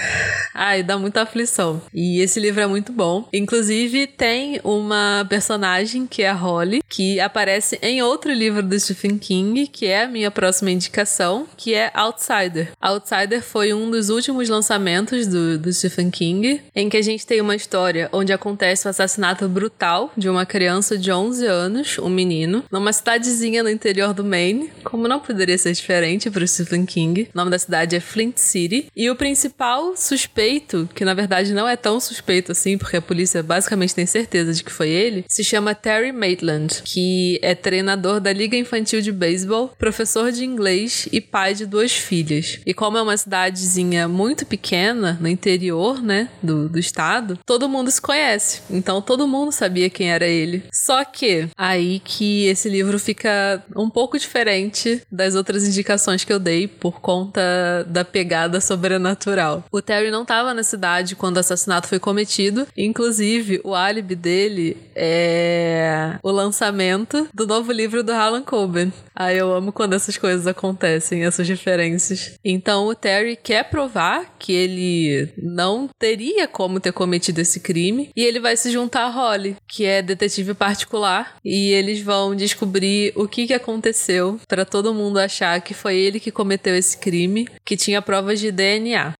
Ai, 0.53 0.83
dá 0.83 0.97
muita 0.97 1.21
aflição. 1.21 1.81
E 1.93 2.19
esse 2.19 2.39
livro 2.39 2.61
é 2.61 2.67
muito 2.67 2.91
bom. 2.91 3.27
Inclusive, 3.31 4.07
tem 4.07 4.59
uma 4.63 5.25
personagem 5.29 6.05
que 6.05 6.23
é 6.23 6.29
a 6.29 6.33
Holly, 6.33 6.81
que 6.89 7.19
aparece 7.19 7.79
em 7.81 8.01
outro 8.01 8.31
livro 8.31 8.61
do 8.61 8.79
Stephen 8.79 9.17
King, 9.17 9.67
que 9.67 9.85
é 9.85 10.03
a 10.03 10.07
minha 10.07 10.31
próxima 10.31 10.71
indicação, 10.71 11.47
que 11.55 11.73
é 11.73 11.91
Outsider. 11.93 12.71
Outsider 12.81 13.41
foi 13.41 13.73
um 13.73 13.89
dos 13.89 14.09
últimos 14.09 14.49
lançamentos 14.49 15.27
do, 15.27 15.57
do 15.57 15.71
Stephen 15.71 16.09
King, 16.09 16.61
em 16.75 16.89
que 16.89 16.97
a 16.97 17.01
gente 17.01 17.25
tem 17.25 17.41
uma 17.41 17.55
história 17.55 18.09
onde 18.11 18.33
acontece 18.33 18.87
o 18.87 18.89
assassinato 18.89 19.47
brutal 19.47 20.11
de 20.17 20.29
uma 20.29 20.45
criança 20.45 20.97
de 20.97 21.11
11 21.11 21.45
anos, 21.45 21.99
um 21.99 22.09
menino, 22.09 22.63
numa 22.71 22.93
cidadezinha 22.93 23.63
no 23.63 23.69
interior 23.69 24.13
do 24.13 24.23
Maine, 24.23 24.71
como 24.83 25.07
não 25.07 25.19
poderia 25.19 25.57
ser 25.57 25.73
diferente 25.73 26.29
para 26.29 26.43
o 26.43 26.47
Stephen 26.47 26.85
King. 26.85 27.29
O 27.33 27.37
nome 27.43 27.51
da 27.51 27.59
cidade 27.59 27.95
é 27.95 27.99
Flint 27.99 28.37
City. 28.37 28.87
E 28.95 29.09
o 29.09 29.15
principal 29.15 29.95
suspeito, 29.95 30.89
que 30.95 31.05
na 31.05 31.13
verdade 31.13 31.53
não 31.53 31.67
é 31.67 31.75
tão 31.75 31.99
suspeito 31.99 32.51
assim, 32.51 32.77
porque 32.77 32.97
a 32.97 33.01
polícia 33.01 33.43
basicamente 33.43 33.95
tem 33.95 34.05
certeza 34.05 34.53
de 34.53 34.63
que 34.63 34.71
foi 34.71 34.89
ele, 34.89 35.25
se 35.27 35.43
chama 35.43 35.75
Terry 35.75 36.11
Maitland, 36.11 36.81
que 36.83 37.39
é 37.41 37.53
treinador 37.53 38.19
da 38.19 38.31
Liga 38.31 38.55
Infantil 38.55 39.01
de 39.01 39.11
Beisebol, 39.11 39.69
professor 39.77 40.31
de 40.31 40.45
inglês 40.45 41.07
e 41.11 41.19
pai 41.19 41.53
de 41.53 41.65
duas 41.65 41.91
filhas. 41.91 42.59
E 42.65 42.73
como 42.73 42.97
é 42.97 43.01
uma 43.01 43.17
cidadezinha 43.17 44.07
muito 44.07 44.45
pequena, 44.45 45.17
no 45.19 45.27
interior, 45.27 46.01
né, 46.01 46.29
do, 46.41 46.69
do 46.69 46.79
estado, 46.79 47.37
todo 47.45 47.69
mundo 47.69 47.91
se 47.91 48.01
conhece. 48.01 48.61
Então 48.69 49.01
todo 49.01 49.27
mundo 49.27 49.51
sabia 49.51 49.89
quem 49.89 50.11
era 50.11 50.27
ele. 50.27 50.63
Só 50.71 51.03
que 51.03 51.49
aí 51.57 51.99
que 51.99 52.45
esse 52.45 52.69
livro 52.69 52.97
fica 52.97 53.63
um 53.75 53.89
pouco 53.89 54.17
diferente 54.17 55.01
das 55.11 55.35
outras 55.35 55.67
indicações 55.67 56.23
que 56.23 56.31
eu 56.31 56.39
dei 56.39 56.67
por 56.67 57.01
conta 57.01 57.32
conta 57.33 57.85
da 57.87 58.05
pegada 58.05 58.61
sobrenatural. 58.61 59.63
O 59.71 59.81
Terry 59.81 60.11
não 60.11 60.21
estava 60.21 60.53
na 60.53 60.63
cidade 60.63 61.15
quando 61.15 61.37
o 61.37 61.39
assassinato 61.39 61.87
foi 61.87 61.99
cometido, 61.99 62.67
inclusive 62.77 63.59
o 63.63 63.73
álibi 63.73 64.15
dele 64.15 64.77
é 64.95 66.17
o 66.21 66.31
lançamento 66.31 67.27
do 67.33 67.47
novo 67.47 67.71
livro 67.71 68.03
do 68.03 68.11
Harlan 68.11 68.43
Coben. 68.43 68.93
Ah, 69.15 69.33
eu 69.33 69.53
amo 69.53 69.71
quando 69.71 69.93
essas 69.93 70.17
coisas 70.17 70.47
acontecem, 70.47 71.23
essas 71.23 71.47
referências. 71.47 72.33
Então 72.43 72.87
o 72.87 72.95
Terry 72.95 73.35
quer 73.35 73.69
provar 73.69 74.35
que 74.39 74.51
ele 74.51 75.29
não 75.37 75.89
teria 75.99 76.47
como 76.47 76.79
ter 76.79 76.91
cometido 76.91 77.41
esse 77.41 77.59
crime 77.59 78.09
e 78.15 78.23
ele 78.23 78.39
vai 78.39 78.55
se 78.57 78.71
juntar 78.71 79.03
a 79.03 79.09
Holly, 79.09 79.55
que 79.67 79.85
é 79.85 80.01
detetive 80.01 80.53
particular, 80.53 81.35
e 81.43 81.71
eles 81.71 82.01
vão 82.01 82.35
descobrir 82.35 83.13
o 83.15 83.27
que, 83.27 83.47
que 83.47 83.53
aconteceu 83.53 84.39
para 84.47 84.65
todo 84.65 84.93
mundo 84.93 85.19
achar 85.19 85.61
que 85.61 85.73
foi 85.73 85.95
ele 85.95 86.19
que 86.19 86.31
cometeu 86.31 86.75
esse 86.75 86.97
crime, 86.97 87.22
que 87.65 87.77
tinha 87.77 88.01
provas 88.01 88.39
de 88.39 88.51
DNA. 88.51 89.13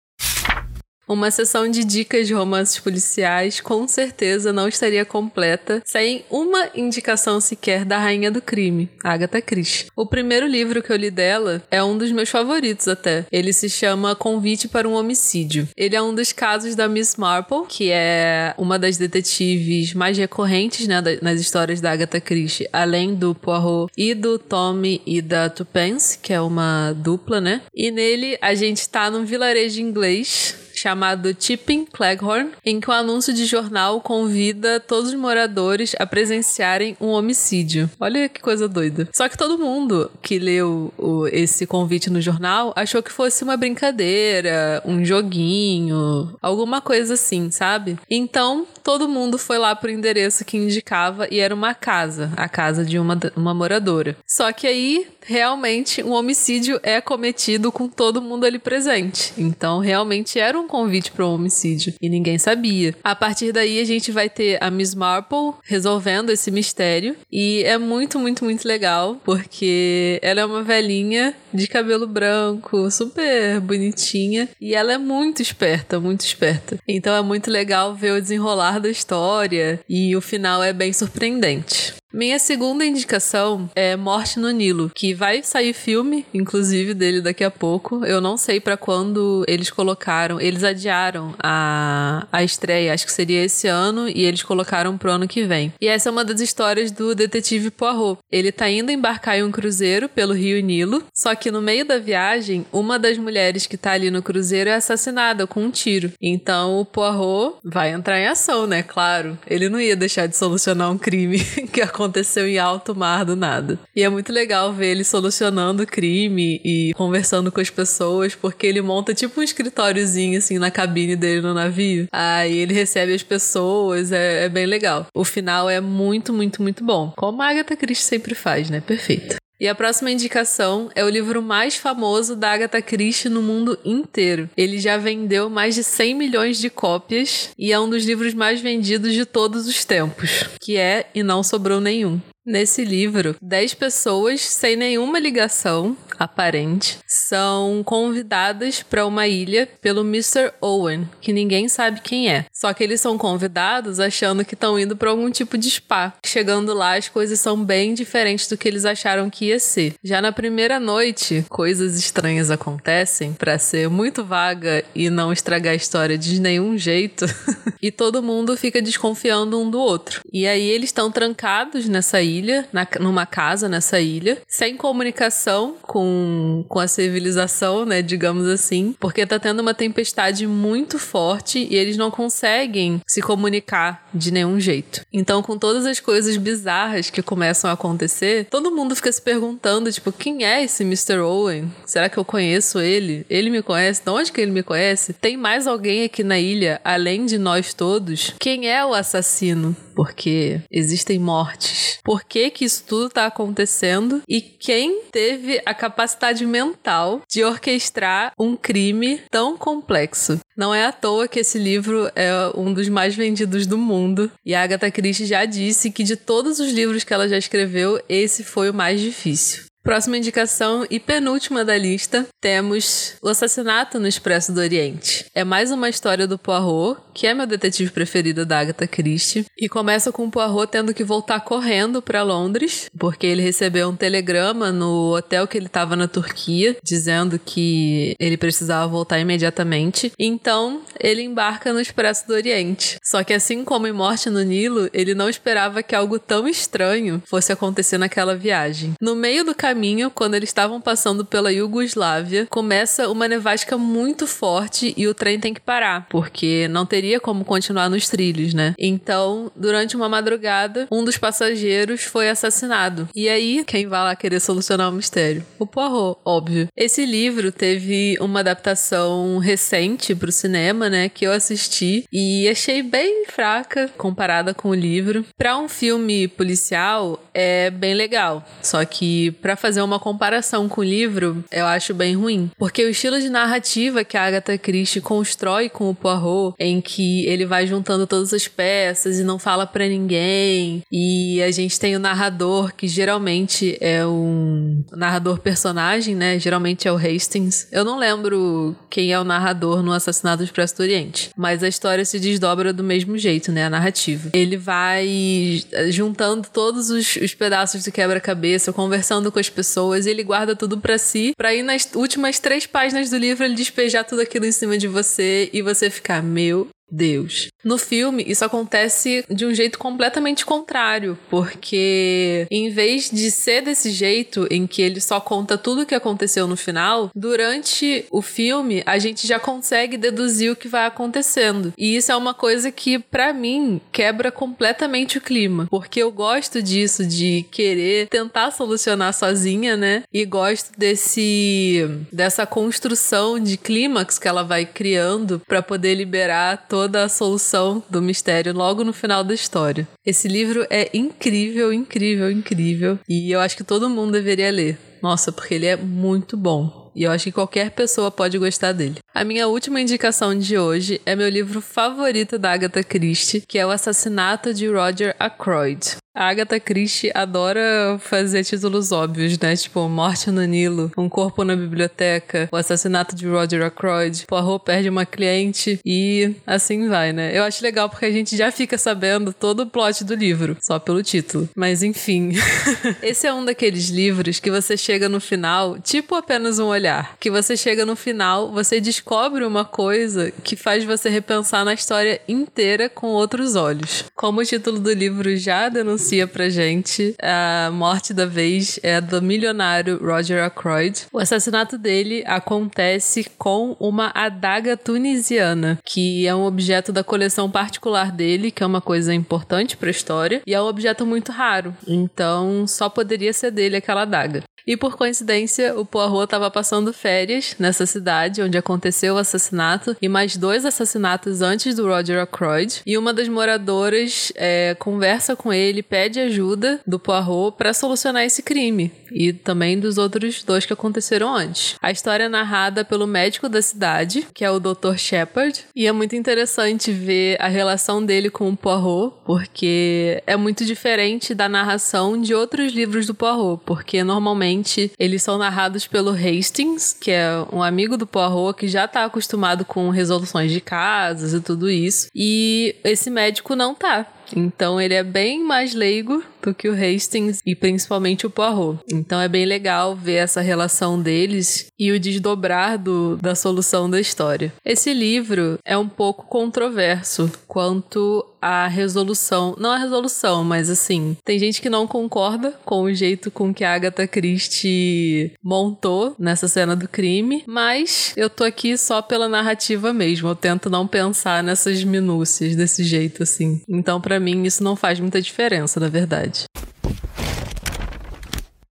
Uma 1.14 1.30
sessão 1.30 1.70
de 1.70 1.84
dicas 1.84 2.26
de 2.26 2.34
romances 2.34 2.80
policiais 2.80 3.62
com 3.62 3.88
certeza 3.88 4.52
não 4.52 4.68
estaria 4.68 5.06
completa 5.06 5.80
sem 5.86 6.26
uma 6.28 6.72
indicação 6.74 7.40
sequer 7.40 7.86
da 7.86 8.00
Rainha 8.00 8.32
do 8.32 8.42
Crime, 8.42 8.90
Agatha 9.04 9.40
Christie. 9.40 9.86
O 9.96 10.08
primeiro 10.08 10.48
livro 10.48 10.82
que 10.82 10.92
eu 10.92 10.96
li 10.96 11.12
dela 11.12 11.62
é 11.70 11.84
um 11.84 12.00
dos 12.00 12.12
meus 12.12 12.30
favoritos 12.30 12.88
até. 12.88 13.28
Ele 13.32 13.54
se 13.54 13.70
chama 13.70 14.16
Convite 14.16 14.68
para 14.68 14.90
um 14.90 14.94
Homicídio. 14.94 15.68
Ele 15.78 15.96
é 15.96 16.02
um 16.02 16.16
dos 16.16 16.34
casos 16.34 16.74
da 16.74 16.88
Miss 16.88 17.16
Marple, 17.16 17.68
que 17.70 17.92
é 17.92 18.56
uma 18.58 18.80
das 18.80 18.98
detetives 18.98 19.94
mais 19.94 20.18
recorrentes 20.18 20.88
né, 20.88 21.00
nas 21.22 21.40
histórias 21.40 21.80
da 21.80 21.92
Agatha 21.92 22.20
Christie, 22.20 22.68
além 22.74 23.14
do 23.14 23.36
Poirot 23.36 23.94
e 23.96 24.16
do 24.16 24.40
Tommy 24.40 25.00
e 25.06 25.22
da 25.22 25.48
Tupence, 25.48 26.18
que 26.18 26.34
é 26.34 26.42
uma 26.42 26.92
dupla, 26.94 27.40
né? 27.40 27.62
E 27.72 27.92
nele 27.92 28.36
a 28.42 28.56
gente 28.56 28.90
tá 28.90 29.12
num 29.12 29.24
vilarejo 29.24 29.80
inglês 29.80 30.56
chamado 30.84 31.34
Tipping 31.34 31.86
Cleghorn, 31.86 32.52
em 32.66 32.82
que 32.82 32.90
o 32.90 32.92
um 32.92 32.96
anúncio 32.96 33.34
de 33.34 33.46
jornal 33.46 34.02
convida 34.02 34.82
todos 34.82 35.12
os 35.12 35.16
moradores 35.16 35.96
a 35.98 36.06
presenciarem 36.06 36.98
um 37.00 37.08
homicídio. 37.08 37.90
Olha 37.98 38.28
que 38.28 38.42
coisa 38.42 38.68
doida. 38.68 39.08
Só 39.14 39.30
que 39.30 39.38
todo 39.38 39.58
mundo 39.58 40.12
que 40.22 40.38
leu 40.38 40.94
o, 40.98 41.26
esse 41.28 41.66
convite 41.66 42.10
no 42.10 42.20
jornal 42.20 42.74
achou 42.76 43.02
que 43.02 43.14
fosse 43.14 43.46
uma 43.46 43.56
brincadeira, 43.56 44.84
um 44.86 45.06
joguinho, 45.06 46.36
alguma 46.42 46.82
coisa 46.82 47.14
assim, 47.14 47.50
sabe? 47.50 47.98
Então, 48.10 48.68
todo 48.84 49.08
mundo 49.08 49.38
foi 49.38 49.58
lá 49.58 49.74
pro 49.74 49.90
endereço 49.90 50.44
que 50.44 50.58
indicava 50.58 51.28
e 51.32 51.40
era 51.40 51.56
uma 51.56 51.74
casa, 51.74 52.34
a 52.36 52.50
casa 52.50 52.84
de 52.84 53.00
uma, 53.00 53.18
uma 53.38 53.54
moradora. 53.54 54.18
Só 54.28 54.52
que 54.52 54.68
aí, 54.68 55.08
realmente, 55.22 56.04
um 56.04 56.12
homicídio 56.12 56.78
é 56.84 57.00
cometido 57.00 57.72
com 57.72 57.88
todo 57.88 58.22
mundo 58.22 58.46
ali 58.46 58.60
presente. 58.60 59.34
Então, 59.38 59.80
realmente 59.80 60.38
era 60.38 60.60
um 60.60 60.68
convite 60.74 61.12
para 61.12 61.28
um 61.28 61.36
homicídio 61.36 61.94
e 62.02 62.10
ninguém 62.10 62.40
sabia. 62.40 62.96
A 63.04 63.16
partir 63.16 63.52
daí 63.52 63.80
a 63.80 63.86
gente 63.86 64.12
vai 64.12 64.28
ter 64.28 64.58
a 64.60 64.72
Miss 64.72 64.96
Marple 64.96 65.54
resolvendo 65.64 66.32
esse 66.32 66.50
mistério 66.50 67.16
e 67.32 67.62
é 67.64 67.78
muito, 67.78 68.18
muito, 68.18 68.44
muito 68.44 68.68
legal 68.68 69.22
porque 69.24 70.20
ela 70.24 70.42
é 70.42 70.46
uma 70.46 70.64
velhinha 70.64 71.36
de 71.54 71.68
cabelo 71.68 72.08
branco, 72.08 72.90
super 72.90 73.62
bonitinha 73.62 74.50
e 74.60 74.74
ela 74.74 74.94
é 74.94 74.98
muito 74.98 75.44
esperta, 75.44 76.00
muito 76.00 76.22
esperta. 76.22 76.80
Então 76.88 77.16
é 77.16 77.22
muito 77.22 77.52
legal 77.52 77.94
ver 77.94 78.14
o 78.14 78.22
desenrolar 78.22 78.80
da 78.80 78.90
história 78.90 79.80
e 79.88 80.16
o 80.16 80.22
final 80.22 80.64
é 80.64 80.74
bem 80.74 80.92
surpreendente. 80.92 81.94
Minha 82.14 82.38
segunda 82.38 82.86
indicação 82.86 83.68
é 83.76 83.96
Morte 83.96 84.40
no 84.40 84.52
Nilo, 84.52 84.92
que 84.94 85.16
vai 85.16 85.42
sair 85.42 85.74
filme, 85.74 86.28
inclusive, 86.32 86.94
dele 86.94 87.22
daqui 87.22 87.44
a 87.44 87.50
pouco. 87.50 88.06
Eu 88.06 88.22
não 88.22 88.38
sei 88.38 88.60
para 88.60 88.78
quando 88.78 89.44
eles 89.48 89.72
colocaram. 89.72 90.40
Eles 90.40 90.64
adiaram 90.64 91.34
a, 91.42 92.28
a 92.32 92.44
estreia, 92.44 92.94
acho 92.94 93.08
que 93.08 93.12
seria 93.12 93.44
esse 93.44 93.68
ano, 93.68 94.08
e 94.08 94.26
eles 94.26 94.44
colocaram 94.44 94.96
pro 94.96 95.10
ano 95.10 95.28
que 95.28 95.44
vem. 95.44 95.74
E 95.82 95.88
essa 95.88 96.08
é 96.08 96.12
uma 96.12 96.24
das 96.24 96.40
histórias 96.40 96.92
do 96.92 97.16
detetive 97.16 97.72
Poirot. 97.72 98.20
Ele 98.32 98.52
tá 98.52 98.70
indo 98.70 98.92
embarcar 98.92 99.40
em 99.40 99.44
um 99.44 99.52
cruzeiro 99.52 100.08
pelo 100.08 100.36
Rio 100.36 100.62
Nilo, 100.62 101.04
só 101.16 101.34
que 101.34 101.50
no 101.50 101.64
meio 101.64 101.84
da 101.84 101.98
viagem, 101.98 102.64
uma 102.72 103.00
das 103.00 103.18
mulheres 103.18 103.66
que 103.66 103.76
tá 103.76 103.94
ali 103.94 104.12
no 104.12 104.22
cruzeiro 104.22 104.70
é 104.70 104.76
assassinada 104.76 105.48
com 105.48 105.64
um 105.64 105.72
tiro. 105.72 106.12
Então 106.22 106.80
o 106.80 106.86
Poirot 106.86 107.56
vai 107.64 107.92
entrar 107.92 108.20
em 108.20 108.28
ação, 108.28 108.68
né? 108.68 108.84
Claro. 108.84 109.36
Ele 109.48 109.68
não 109.68 109.82
ia 109.82 109.96
deixar 109.96 110.28
de 110.28 110.38
solucionar 110.38 110.92
um 110.92 110.98
crime 111.00 111.40
que 111.74 111.82
aconteceu 111.82 112.03
aconteceu 112.04 112.48
em 112.48 112.58
alto 112.58 112.96
mar 112.96 113.26
do 113.26 113.36
nada. 113.36 113.80
E 113.96 114.04
é 114.04 114.10
muito 114.10 114.32
legal 114.32 114.74
ver 114.74 114.88
ele 114.88 115.04
solucionando 115.04 115.84
o 115.84 115.88
crime 115.88 116.62
e 116.64 116.94
conversando 116.96 117.52
com 117.52 117.62
as 117.62 117.70
pessoas, 117.70 118.36
porque 118.36 118.68
ele 118.68 118.82
monta 118.82 119.14
tipo 119.14 119.40
um 119.40 119.44
escritóriozinho 119.44 120.38
assim 120.38 120.58
na 120.60 120.70
cabine 120.70 121.16
dele 121.16 121.42
no 121.42 121.54
navio. 121.54 122.08
Aí 122.12 122.58
ele 122.58 122.74
recebe 122.74 123.14
as 123.14 123.24
pessoas, 123.24 124.12
é, 124.12 124.46
é 124.46 124.50
bem 124.50 124.66
legal. 124.66 125.08
O 125.14 125.24
final 125.24 125.70
é 125.70 125.80
muito, 125.80 126.34
muito, 126.34 126.62
muito 126.62 126.84
bom. 126.84 127.14
Como 127.16 127.42
a 127.42 127.50
Agatha 127.50 127.76
Christie 127.76 128.06
sempre 128.06 128.36
faz, 128.36 128.70
né? 128.70 128.82
Perfeito. 128.82 129.43
E 129.60 129.68
a 129.68 129.76
próxima 129.76 130.12
indicação 130.12 130.90
é 130.96 131.06
o 131.06 131.10
livro 131.10 131.42
mais 131.42 131.76
famoso 131.76 132.36
da 132.36 132.52
Agatha 132.52 132.82
Christie 132.82 133.30
no 133.30 133.42
mundo 133.42 133.78
inteiro. 133.86 134.50
Ele 134.58 134.80
já 134.80 134.98
vendeu 134.98 135.50
mais 135.50 135.76
de 135.76 135.84
100 135.84 136.16
milhões 136.16 136.58
de 136.58 136.70
cópias 136.70 137.50
e 137.58 137.72
é 137.72 137.80
um 137.80 137.90
dos 137.90 138.06
livros 138.06 138.34
mais 138.34 138.60
vendidos 138.60 139.14
de 139.14 139.26
todos 139.26 139.68
os 139.68 139.86
tempos, 139.86 140.50
que 140.60 140.76
é 140.76 141.10
E 141.14 141.24
Não 141.24 141.44
Sobrou 141.44 141.80
Nenhum. 141.80 142.20
Nesse 142.46 142.84
livro, 142.84 143.38
10 143.42 143.74
pessoas 143.76 144.42
sem 144.42 144.76
nenhuma 144.76 145.18
ligação 145.18 145.96
aparente 146.20 147.00
são 147.08 147.82
convidadas 147.86 148.84
para 148.84 149.06
uma 149.06 149.28
ilha 149.28 149.68
pelo 149.82 150.02
Mr. 150.02 150.52
Owen, 150.60 151.08
que 151.22 151.32
ninguém 151.32 151.70
sabe 151.70 152.02
quem 152.02 152.30
é. 152.30 152.46
Só 152.52 152.74
que 152.74 152.84
eles 152.84 153.00
são 153.00 153.18
convidados 153.18 153.98
achando 153.98 154.44
que 154.44 154.56
estão 154.56 154.78
indo 154.78 154.96
para 154.98 155.10
algum 155.10 155.30
tipo 155.32 155.58
de 155.58 155.70
spa. 155.70 156.14
Chegando 156.26 156.74
lá, 156.74 156.98
as 156.98 157.08
coisas 157.08 157.40
são 157.40 157.64
bem 157.64 157.94
diferentes 157.94 158.48
do 158.48 158.58
que 158.58 158.68
eles 158.68 158.84
acharam 158.84 159.30
que 159.30 159.46
ia 159.46 159.60
ser. 159.60 159.96
Já 160.04 160.22
na 160.22 160.34
primeira 160.34 160.82
noite, 160.82 161.46
coisas 161.48 161.98
estranhas 161.98 162.52
acontecem 162.52 163.32
para 163.32 163.58
ser 163.58 163.90
muito 163.90 164.24
vaga 164.24 164.84
e 164.94 165.10
não 165.10 165.32
estragar 165.32 165.74
a 165.74 165.78
história 165.78 166.18
de 166.18 166.42
nenhum 166.42 166.78
jeito. 166.78 167.26
e 167.82 167.92
todo 167.92 168.24
mundo 168.24 168.56
fica 168.58 168.82
desconfiando 168.82 169.60
um 169.60 169.70
do 169.70 169.80
outro. 169.80 170.22
E 170.32 170.48
aí 170.48 170.70
eles 170.70 170.90
estão 170.90 171.12
trancados 171.12 171.88
nessa 171.88 172.22
ilha, 172.22 172.33
na, 172.72 172.88
numa 173.00 173.26
casa 173.26 173.70
nessa 173.70 174.00
ilha, 174.00 174.38
sem 174.48 174.76
comunicação 174.76 175.76
com 175.82 176.64
com, 176.68 176.80
a 176.80 176.88
civilização, 176.88 177.86
né, 177.86 178.02
digamos 178.02 178.48
assim, 178.48 178.96
porque 179.00 179.26
tá 179.26 179.40
tendo 179.40 179.62
uma 179.62 179.74
tempestade 179.74 180.46
muito 180.46 181.00
forte 181.00 181.68
e 181.70 181.76
eles 181.76 181.98
não 181.98 182.12
conseguem 182.12 183.02
se 183.08 183.22
comunicar 183.22 184.08
de 184.14 184.32
nenhum 184.32 184.60
jeito. 184.60 185.06
Então, 185.12 185.42
com 185.42 185.58
todas 185.58 185.86
as 185.86 186.00
coisas 186.00 186.38
bizarras 186.38 187.10
que 187.10 187.22
começam 187.22 187.70
a 187.70 187.74
acontecer, 187.74 188.48
todo 188.50 188.72
mundo 188.72 188.96
fica 188.96 189.12
se 189.12 189.22
perguntando, 189.22 189.92
tipo, 189.92 190.12
quem 190.12 190.44
é 190.44 190.64
esse 190.64 190.84
Mr. 190.84 191.20
Owen? 191.20 191.72
Será 191.86 192.10
que 192.10 192.18
eu 192.18 192.26
conheço 192.26 192.80
ele? 192.80 193.26
Ele 193.30 193.50
me 193.50 193.62
conhece? 193.62 194.04
De 194.04 194.10
onde 194.10 194.32
que 194.32 194.42
ele 194.42 194.52
me 194.52 194.64
conhece? 194.64 195.14
Tem 195.14 195.38
mais 195.38 195.68
alguém 195.68 196.04
aqui 196.04 196.24
na 196.24 196.40
ilha 196.40 196.82
além 196.84 197.26
de 197.26 197.38
nós 197.38 197.74
todos? 197.74 198.34
Quem 198.40 198.70
é 198.70 198.86
o 198.86 198.94
assassino? 198.94 199.76
Porque 199.96 200.62
existem 200.72 201.20
mortes. 201.20 202.00
Por 202.04 202.23
que 202.28 202.50
que 202.50 202.66
isso 202.66 202.84
tudo 202.88 203.10
tá 203.10 203.26
acontecendo? 203.26 204.22
E 204.28 204.42
quem 204.42 205.02
teve 205.12 205.62
a 205.66 205.74
capacidade 205.74 206.46
mental 206.46 207.22
de 207.30 207.44
orquestrar 207.44 208.34
um 208.40 208.56
crime 208.56 209.22
tão 209.30 209.58
complexo. 209.58 210.40
Não 210.56 210.74
é 210.74 210.86
à 210.86 210.92
toa 210.92 211.28
que 211.28 211.40
esse 211.40 211.58
livro 211.58 212.10
é 212.16 212.32
um 212.56 212.74
dos 212.74 212.88
mais 212.90 213.16
vendidos 213.16 213.66
do 213.66 213.78
mundo. 213.78 214.32
E 214.46 214.54
a 214.54 214.64
Agatha 214.64 214.92
Christie 214.92 215.26
já 215.26 215.46
disse 215.46 215.92
que 215.92 216.04
de 216.04 216.16
todos 216.16 216.60
os 216.60 216.72
livros 216.72 217.04
que 217.04 217.14
ela 217.14 217.28
já 217.28 217.38
escreveu, 217.38 218.00
esse 218.08 218.44
foi 218.44 218.70
o 218.70 218.74
mais 218.74 219.02
difícil. 219.02 219.73
Próxima 219.84 220.18
indicação 220.18 220.88
e 220.90 220.98
penúltima 220.98 221.66
da 221.66 221.78
lista, 221.78 222.26
temos 222.40 223.16
O 223.22 223.28
Assassinato 223.28 224.00
no 224.00 224.08
Expresso 224.08 224.54
do 224.54 224.62
Oriente. 224.62 225.26
É 225.36 225.44
mais 225.44 225.72
uma 225.72 225.90
história 225.90 226.26
do 226.26 226.38
Poirot, 226.38 227.02
que 227.14 227.28
é 227.28 227.34
meu 227.34 227.46
detetive 227.46 227.92
preferido 227.92 228.46
da 228.46 228.60
Agatha 228.60 228.88
Christie, 228.88 229.46
e 229.60 229.68
começa 229.68 230.10
com 230.10 230.26
o 230.26 230.32
Poirot 230.32 230.72
tendo 230.72 230.94
que 230.94 231.04
voltar 231.04 231.42
correndo 231.42 232.02
para 232.02 232.24
Londres, 232.24 232.90
porque 232.98 233.28
ele 233.28 233.42
recebeu 233.42 233.90
um 233.90 233.96
telegrama 233.96 234.72
no 234.72 235.18
hotel 235.18 235.46
que 235.46 235.58
ele 235.58 235.66
estava 235.66 235.98
na 235.98 236.08
Turquia, 236.08 236.78
dizendo 236.82 237.38
que 237.38 238.16
ele 238.18 238.38
precisava 238.38 238.88
voltar 238.88 239.20
imediatamente. 239.20 240.14
Então, 240.18 240.82
ele 240.98 241.24
embarca 241.24 241.74
no 241.74 241.82
Expresso 241.82 242.26
do 242.26 242.34
Oriente. 242.34 242.98
Só 243.04 243.22
que 243.22 243.34
assim 243.34 243.66
como 243.66 243.86
em 243.86 243.92
Morte 243.92 244.30
no 244.30 244.44
Nilo, 244.44 244.90
ele 244.94 245.14
não 245.14 245.28
esperava 245.28 245.84
que 245.84 245.94
algo 245.94 246.18
tão 246.18 246.48
estranho 246.48 247.22
fosse 247.26 247.52
acontecer 247.52 247.98
naquela 247.98 248.34
viagem. 248.34 248.94
No 249.02 249.14
meio 249.14 249.44
do 249.44 249.54
caminho, 249.74 250.12
quando 250.12 250.36
eles 250.36 250.50
estavam 250.50 250.80
passando 250.80 251.26
pela 251.26 251.52
Iugoslávia, 251.52 252.46
começa 252.48 253.10
uma 253.10 253.28
nevasca 253.28 253.76
muito 253.76 254.28
forte 254.28 254.94
e 254.96 255.08
o 255.08 255.16
trem 255.16 255.40
tem 255.40 255.52
que 255.52 255.60
parar, 255.60 256.06
porque 256.12 256.68
não 256.68 256.86
teria 256.86 257.20
como 257.20 257.44
continuar 257.44 257.90
nos 257.90 258.08
trilhos, 258.08 258.54
né? 258.54 258.76
Então, 258.78 259.52
durante 259.56 259.96
uma 259.96 260.08
madrugada, 260.08 260.88
um 260.92 261.04
dos 261.04 261.18
passageiros 261.18 262.04
foi 262.04 262.30
assassinado. 262.30 263.10
E 263.16 263.28
aí, 263.28 263.64
quem 263.66 263.88
vai 263.88 264.04
lá 264.04 264.16
querer 264.16 264.40
solucionar 264.40 264.90
o 264.92 264.94
mistério? 264.94 265.44
O 265.58 265.66
Poirot, 265.66 266.20
óbvio. 266.24 266.68
Esse 266.78 267.04
livro 267.04 267.52
teve 267.52 268.16
uma 268.20 268.42
adaptação 268.42 269.40
recente 269.40 270.14
pro 270.14 270.32
cinema, 270.32 270.88
né, 270.88 271.10
que 271.10 271.26
eu 271.26 271.32
assisti 271.32 272.06
e 272.14 272.48
achei 272.48 272.84
bem 272.84 273.26
fraca 273.26 273.90
comparada 273.98 274.54
com 274.54 274.70
o 274.70 274.76
livro. 274.76 275.26
Para 275.36 275.58
um 275.58 275.68
filme 275.68 276.28
policial 276.28 277.24
é 277.34 277.72
bem 277.72 277.96
legal, 277.96 278.48
só 278.62 278.86
que 278.86 279.32
para 279.42 279.63
fazer 279.64 279.82
uma 279.82 279.98
comparação 279.98 280.68
com 280.68 280.82
o 280.82 280.84
livro, 280.84 281.42
eu 281.50 281.66
acho 281.66 281.94
bem 281.94 282.18
ruim, 282.18 282.52
porque 282.58 282.84
o 282.84 282.90
estilo 282.90 283.18
de 283.22 283.30
narrativa 283.30 284.04
que 284.04 284.18
a 284.18 284.26
Agatha 284.26 284.58
Christie 284.58 285.00
constrói 285.00 285.70
com 285.70 285.90
o 285.90 285.96
Poirot, 285.96 286.54
em 286.60 286.82
que 286.82 287.26
ele 287.28 287.46
vai 287.46 287.66
juntando 287.66 288.06
todas 288.06 288.34
as 288.34 288.46
peças 288.46 289.20
e 289.20 289.24
não 289.24 289.40
fala 289.40 289.66
para 289.66 289.88
ninguém, 289.88 290.84
e 290.92 291.42
a 291.42 291.50
gente 291.50 291.80
tem 291.80 291.96
o 291.96 292.00
narrador 292.00 292.76
que 292.76 292.90
geralmente 292.90 293.78
é 293.80 294.06
um 294.06 294.84
narrador 294.92 295.40
personagem, 295.40 296.14
né? 296.14 296.38
Geralmente 296.38 296.86
é 296.86 296.92
o 296.92 296.98
Hastings. 296.98 297.70
Eu 297.72 297.86
não 297.86 297.98
lembro 297.98 298.76
quem 298.90 299.14
é 299.14 299.20
o 299.20 299.24
narrador 299.24 299.82
no 299.82 299.94
Assassinato 299.94 300.44
Expresso 300.44 300.76
do 300.76 300.84
Oriente, 300.84 301.30
mas 301.38 301.64
a 301.64 301.70
história 301.70 302.04
se 302.04 302.20
desdobra 302.20 302.74
do 302.74 302.84
mesmo 302.84 303.18
jeito, 303.18 303.50
né? 303.50 303.64
A 303.64 303.70
narrativa. 303.70 304.30
Ele 304.34 304.58
vai 304.58 305.64
juntando 305.90 306.50
todos 306.52 306.90
os, 306.90 307.16
os 307.16 307.34
pedaços 307.34 307.86
do 307.86 307.92
quebra-cabeça, 307.94 308.74
conversando 308.74 309.32
com 309.32 309.40
as 309.40 309.53
pessoas, 309.54 310.06
e 310.06 310.10
ele 310.10 310.24
guarda 310.24 310.56
tudo 310.56 310.78
para 310.78 310.98
si, 310.98 311.34
para 311.38 311.54
ir 311.54 311.64
nas 311.64 311.90
últimas 311.96 312.40
três 312.40 312.66
páginas 312.66 313.10
do 313.10 313.18
livro 313.18 313.46
ele 313.46 313.56
despejar 313.56 314.04
tudo 314.04 314.22
aquilo 314.22 314.46
em 314.46 314.52
cima 314.52 314.78
de 314.78 314.88
você 314.88 315.50
e 315.54 315.62
você 315.62 315.90
ficar, 315.90 316.22
meu 316.22 316.68
Deus. 316.94 317.48
No 317.64 317.78
filme, 317.78 318.24
isso 318.28 318.46
acontece 318.46 319.26
de 319.30 319.46
um 319.46 319.54
jeito 319.54 319.80
completamente 319.80 320.46
contrário, 320.46 321.18
porque 321.30 322.46
em 322.52 322.70
vez 322.70 323.10
de 323.10 323.32
ser 323.32 323.62
desse 323.62 323.90
jeito, 323.90 324.48
em 324.52 324.68
que 324.68 324.82
ele 324.82 325.02
só 325.02 325.20
conta 325.20 325.58
tudo 325.58 325.82
o 325.82 325.86
que 325.86 325.96
aconteceu 325.96 326.48
no 326.48 326.56
final, 326.56 327.10
durante 327.16 328.06
o 328.12 328.22
filme 328.22 328.84
a 328.86 329.00
gente 329.00 329.26
já 329.26 329.40
consegue 329.40 329.98
deduzir 329.98 330.52
o 330.52 330.56
que 330.56 330.68
vai 330.68 330.86
acontecendo. 330.86 331.74
E 331.78 331.96
isso 331.96 332.12
é 332.12 332.16
uma 332.16 332.34
coisa 332.34 332.72
que, 332.72 333.00
para 333.00 333.34
mim, 333.34 333.82
quebra 333.92 334.32
completamente 334.32 335.18
o 335.18 335.22
clima, 335.22 335.66
porque 335.72 336.02
eu 336.02 336.12
gosto 336.12 336.62
disso, 336.62 337.06
de 337.06 337.46
querer 337.50 338.08
tentar 338.08 338.52
solucionar 338.52 339.14
sozinha, 339.14 339.76
né? 339.76 340.04
E 340.14 340.26
gosto 340.26 340.78
desse 340.78 341.88
dessa 342.12 342.46
construção 342.46 343.40
de 343.40 343.58
clímax 343.58 344.20
que 344.20 344.28
ela 344.28 344.44
vai 344.44 344.66
criando 344.66 345.42
para 345.48 345.62
poder 345.62 345.96
liberar 345.96 346.66
toda 346.68 346.83
a 346.88 347.10
solução 347.10 347.84
do 347.90 348.02
mistério 348.02 348.54
logo 348.54 348.84
no 348.84 348.94
final 348.94 349.24
da 349.24 349.34
história. 349.34 349.88
Esse 350.06 350.28
livro 350.28 350.66
é 350.70 350.90
incrível, 350.94 351.72
incrível, 351.74 352.32
incrível. 352.32 353.00
E 353.08 353.32
eu 353.32 353.40
acho 353.40 353.58
que 353.58 353.64
todo 353.64 353.90
mundo 353.90 354.12
deveria 354.14 354.52
ler. 354.52 354.78
Nossa, 355.02 355.32
porque 355.32 355.54
ele 355.54 355.66
é 355.66 355.76
muito 355.76 356.38
bom. 356.38 356.92
E 356.96 357.04
eu 357.04 357.12
acho 357.12 357.26
que 357.26 357.32
qualquer 357.32 357.72
pessoa 357.72 358.12
pode 358.12 358.38
gostar 358.38 358.72
dele. 358.72 358.98
A 359.14 359.24
minha 359.24 359.48
última 359.48 359.82
indicação 359.82 360.38
de 360.38 360.58
hoje 360.58 361.02
é 361.06 361.16
meu 361.16 361.28
livro 361.28 361.60
favorito 361.60 362.38
da 362.38 362.52
Agatha 362.54 362.84
Christie, 362.84 363.44
que 363.48 363.58
é 363.58 363.66
O 363.66 363.72
Assassinato 363.72 364.54
de 364.54 364.68
Roger 364.68 365.16
Ackroyd. 365.20 365.98
A 366.16 366.28
Agatha 366.28 366.60
Christie 366.60 367.12
adora 367.12 367.98
fazer 368.00 368.44
títulos 368.44 368.92
óbvios, 368.92 369.36
né? 369.40 369.56
Tipo, 369.56 369.90
Morte 369.90 370.30
no 370.30 370.44
Nilo, 370.44 370.92
Um 370.96 371.10
Corpo 371.10 371.44
na 371.44 371.56
Biblioteca, 371.56 372.48
O 372.52 372.56
Assassinato 372.56 373.16
de 373.16 373.28
Roger 373.28 373.64
Ackroyd, 373.64 374.28
Poirot 374.28 374.64
perde 374.64 374.90
uma 374.90 375.08
cliente 375.08 375.80
e 375.84 376.36
assim 376.46 376.88
vai, 376.88 377.12
né? 377.12 377.36
Eu 377.36 377.44
acho 377.44 377.64
legal 377.64 377.90
porque 377.90 378.06
a 378.06 378.12
gente 378.12 378.38
já 378.38 378.52
fica 378.52 378.78
sabendo 378.78 379.34
todo 379.34 379.62
o 379.62 379.66
plot 379.66 380.04
do 380.04 380.14
livro, 380.14 380.56
só 380.62 380.78
pelo 380.78 381.02
título. 381.02 381.50
Mas 381.56 381.82
enfim, 381.82 382.34
esse 383.02 383.26
é 383.26 383.34
um 383.34 383.44
daqueles 383.44 383.90
livros 383.90 384.40
que 384.40 384.52
você 384.52 384.78
chega 384.78 385.10
no 385.10 385.20
final, 385.20 385.80
tipo 385.80 386.14
apenas 386.14 386.60
um 386.60 386.68
olhar, 386.68 387.18
que 387.20 387.32
você 387.32 387.58
chega 387.58 387.88
no 387.88 387.96
final, 387.96 388.52
você 388.52 388.80
descobre 388.80 389.44
uma 389.44 389.66
coisa 389.66 390.32
que 390.44 390.56
faz 390.56 390.84
você 390.84 391.10
repensar 391.10 391.66
na 391.66 391.74
história 391.74 392.22
inteira 392.28 392.88
com 392.88 393.08
outros 393.08 393.56
olhos. 393.56 394.06
Como 394.16 394.42
o 394.42 394.46
título 394.46 394.80
do 394.80 394.94
livro 394.94 395.36
já 395.36 395.70
denuncia 395.70 396.03
anuncia 396.04 396.28
pra 396.28 396.50
gente 396.50 397.16
a 397.22 397.72
morte 397.72 398.14
da 398.14 398.26
vez 398.26 398.78
é 398.84 399.00
do 399.00 399.22
milionário 399.22 399.98
Roger 400.06 400.44
Ackroyd. 400.44 401.06
O 401.14 401.18
assassinato 401.18 401.78
dele 401.78 402.24
acontece 402.28 403.26
com 403.38 403.74
uma 403.80 404.12
adaga 404.14 404.76
tunisiana, 404.76 405.80
que 405.86 406.28
é 406.28 406.36
um 406.36 406.44
objeto 406.44 406.92
da 406.92 407.06
coleção 407.06 407.50
particular 407.50 408.12
dele, 408.12 408.52
que 408.52 408.62
é 408.62 408.66
uma 408.66 408.82
coisa 408.82 409.14
importante 409.14 409.78
para 409.78 409.88
a 409.88 409.92
história, 409.92 410.42
e 410.46 410.54
é 410.54 410.62
um 410.62 410.66
objeto 410.66 411.06
muito 411.06 411.32
raro. 411.32 411.74
Então, 411.88 412.68
só 412.68 412.90
poderia 412.90 413.32
ser 413.32 413.52
dele 413.52 413.78
aquela 413.78 414.02
adaga. 414.02 414.44
E 414.66 414.78
por 414.78 414.96
coincidência, 414.96 415.78
o 415.78 415.86
Poirot 415.86 416.24
estava 416.24 416.50
passando 416.50 416.94
férias 416.94 417.56
nessa 417.60 417.86
cidade 417.86 418.42
onde 418.42 418.58
aconteceu 418.58 419.16
o 419.16 419.18
assassinato 419.18 419.96
e 420.02 420.08
mais 420.08 420.38
dois 420.38 420.66
assassinatos 420.66 421.42
antes 421.42 421.76
do 421.76 421.88
Roger 421.88 422.20
Ackroyd. 422.20 422.82
E 422.86 422.98
uma 422.98 423.14
das 423.14 423.28
moradoras 423.28 424.32
é, 424.36 424.76
conversa 424.80 425.36
com 425.36 425.52
ele, 425.52 425.84
pede 425.84 426.20
ajuda 426.20 426.80
do 426.88 426.98
Poirot 426.98 427.58
para 427.58 427.74
solucionar 427.74 428.24
esse 428.24 428.42
crime 428.42 428.92
e 429.12 429.34
também 429.34 429.80
dos 429.80 429.98
outros 429.98 430.44
dois 430.44 430.66
que 430.66 430.74
aconteceram 430.74 431.34
antes. 431.34 431.76
A 431.82 431.92
história 431.92 432.24
é 432.24 432.30
narrada 432.30 432.86
pelo 432.86 433.06
médico 433.06 433.50
da 433.50 433.62
cidade, 433.62 434.28
que 434.34 434.46
é 434.46 434.50
o 434.50 434.60
Dr. 434.60 434.96
Shepard, 434.98 435.66
e 435.76 435.86
é 435.86 435.92
muito 435.92 436.16
interessante 436.16 436.92
ver 436.92 437.38
a 437.40 437.48
relação 437.48 438.04
dele 438.04 438.30
com 438.30 438.50
o 438.50 438.58
Poirot, 438.58 439.16
porque 439.26 440.24
é 440.26 440.36
muito 440.36 440.66
diferente 440.66 441.36
da 441.36 441.48
narração 441.48 442.20
de 442.20 442.34
outros 442.34 442.72
livros 442.72 443.06
do 443.06 443.14
Poirot, 443.14 443.62
porque 443.66 444.04
normalmente 444.04 444.53
Eles 445.00 445.24
são 445.24 445.38
narrados 445.38 445.88
pelo 445.88 446.12
Hastings, 446.12 446.96
que 447.00 447.12
é 447.12 447.30
um 447.52 447.62
amigo 447.62 447.98
do 447.98 448.06
Poirot 448.06 448.58
que 448.58 448.68
já 448.68 448.88
tá 448.88 449.06
acostumado 449.06 449.66
com 449.66 449.90
resoluções 449.90 450.52
de 450.52 450.62
casos 450.62 451.34
e 451.34 451.42
tudo 451.42 451.70
isso. 451.70 452.08
E 452.14 452.76
esse 452.84 453.10
médico 453.10 453.56
não 453.56 453.74
tá. 453.74 454.06
Então 454.36 454.80
ele 454.80 454.94
é 454.94 455.04
bem 455.04 455.44
mais 455.44 455.74
leigo 455.74 456.24
do 456.44 456.54
que 456.54 456.68
o 456.68 456.74
Hastings 456.74 457.40
e 457.46 457.56
principalmente 457.56 458.26
o 458.26 458.30
Poirot. 458.30 458.80
Então 458.92 459.20
é 459.20 459.28
bem 459.28 459.46
legal 459.46 459.96
ver 459.96 460.16
essa 460.16 460.42
relação 460.42 461.02
deles 461.02 461.68
e 461.80 461.92
o 461.92 462.00
desdobrar 462.00 462.78
do, 462.78 463.18
da 463.18 463.36
solução 463.36 463.90
da 463.90 464.00
história. 464.00 464.54
Esse 464.66 464.94
livro 464.94 465.58
é 465.66 465.78
um 465.78 465.88
pouco 465.88 466.28
controverso 466.28 467.32
quanto 467.48 468.26
à 468.42 468.68
resolução, 468.68 469.56
não 469.58 469.72
a 469.72 469.78
resolução, 469.78 470.44
mas 470.44 470.70
assim, 470.70 471.16
tem 471.24 471.40
gente 471.40 471.62
que 471.62 471.70
não 471.70 471.88
concorda 471.88 472.52
com 472.66 472.82
o 472.82 472.94
jeito 472.94 473.32
com 473.32 473.54
que 473.54 473.64
a 473.64 473.74
Agatha 473.74 474.06
Christie 474.06 475.32
montou 475.42 476.14
nessa 476.20 476.50
cena 476.50 476.76
do 476.76 476.88
crime, 476.88 477.44
mas 477.48 478.14
eu 478.18 478.30
tô 478.30 478.44
aqui 478.44 478.78
só 478.78 479.02
pela 479.02 479.30
narrativa 479.30 479.94
mesmo. 479.94 480.28
Eu 480.28 480.36
tento 480.36 480.70
não 480.70 480.86
pensar 480.86 481.42
nessas 481.42 481.84
minúcias 481.86 482.56
desse 482.56 482.84
jeito 482.84 483.24
assim. 483.24 483.62
Então 483.70 484.02
para 484.02 484.20
mim 484.20 484.44
isso 484.44 484.62
não 484.62 484.76
faz 484.76 485.00
muita 485.00 485.22
diferença, 485.22 485.80
na 485.80 485.88
verdade. 485.88 486.33
College. 486.34 486.63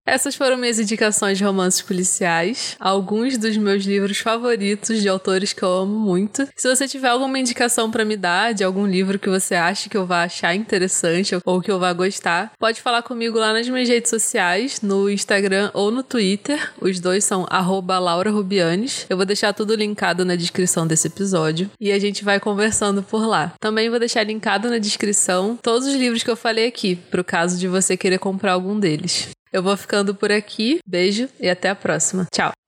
Essas 0.05 0.35
foram 0.35 0.57
minhas 0.57 0.79
indicações 0.79 1.37
de 1.37 1.45
romances 1.45 1.81
policiais, 1.81 2.75
alguns 2.77 3.37
dos 3.37 3.55
meus 3.55 3.85
livros 3.85 4.17
favoritos 4.19 5.01
de 5.01 5.07
autores 5.07 5.53
que 5.53 5.63
eu 5.63 5.69
amo 5.69 5.97
muito. 5.97 6.45
Se 6.57 6.67
você 6.67 6.87
tiver 6.89 7.07
alguma 7.07 7.39
indicação 7.39 7.89
para 7.89 8.03
me 8.03 8.17
dar 8.17 8.53
de 8.53 8.65
algum 8.65 8.85
livro 8.85 9.17
que 9.17 9.29
você 9.29 9.55
acha 9.55 9.89
que 9.89 9.95
eu 9.95 10.05
vá 10.05 10.23
achar 10.23 10.53
interessante 10.53 11.37
ou 11.45 11.61
que 11.61 11.71
eu 11.71 11.79
vá 11.79 11.93
gostar, 11.93 12.51
pode 12.59 12.81
falar 12.81 13.01
comigo 13.01 13.39
lá 13.39 13.53
nas 13.53 13.69
minhas 13.69 13.87
redes 13.87 14.09
sociais, 14.09 14.81
no 14.81 15.09
Instagram 15.09 15.71
ou 15.73 15.89
no 15.89 16.03
Twitter. 16.03 16.73
Os 16.81 16.99
dois 16.99 17.23
são 17.23 17.47
@laurarubianes. 17.49 19.05
Eu 19.09 19.15
vou 19.15 19.25
deixar 19.25 19.53
tudo 19.53 19.73
linkado 19.73 20.25
na 20.25 20.35
descrição 20.35 20.85
desse 20.85 21.07
episódio 21.07 21.71
e 21.79 21.93
a 21.93 21.99
gente 21.99 22.25
vai 22.25 22.41
conversando 22.41 23.01
por 23.01 23.25
lá. 23.25 23.53
Também 23.57 23.89
vou 23.89 23.99
deixar 23.99 24.23
linkado 24.23 24.69
na 24.69 24.79
descrição 24.79 25.57
todos 25.61 25.87
os 25.87 25.95
livros 25.95 26.23
que 26.23 26.29
eu 26.29 26.35
falei 26.35 26.67
aqui, 26.67 26.97
pro 27.09 27.23
caso 27.23 27.57
de 27.57 27.69
você 27.69 27.95
querer 27.95 28.19
comprar 28.19 28.51
algum 28.51 28.77
deles. 28.77 29.29
Eu 29.53 29.61
vou 29.61 29.77
ficando 29.77 30.15
por 30.15 30.31
aqui. 30.31 30.79
Beijo 30.85 31.29
e 31.39 31.47
até 31.47 31.69
a 31.69 31.75
próxima. 31.75 32.27
Tchau. 32.33 32.62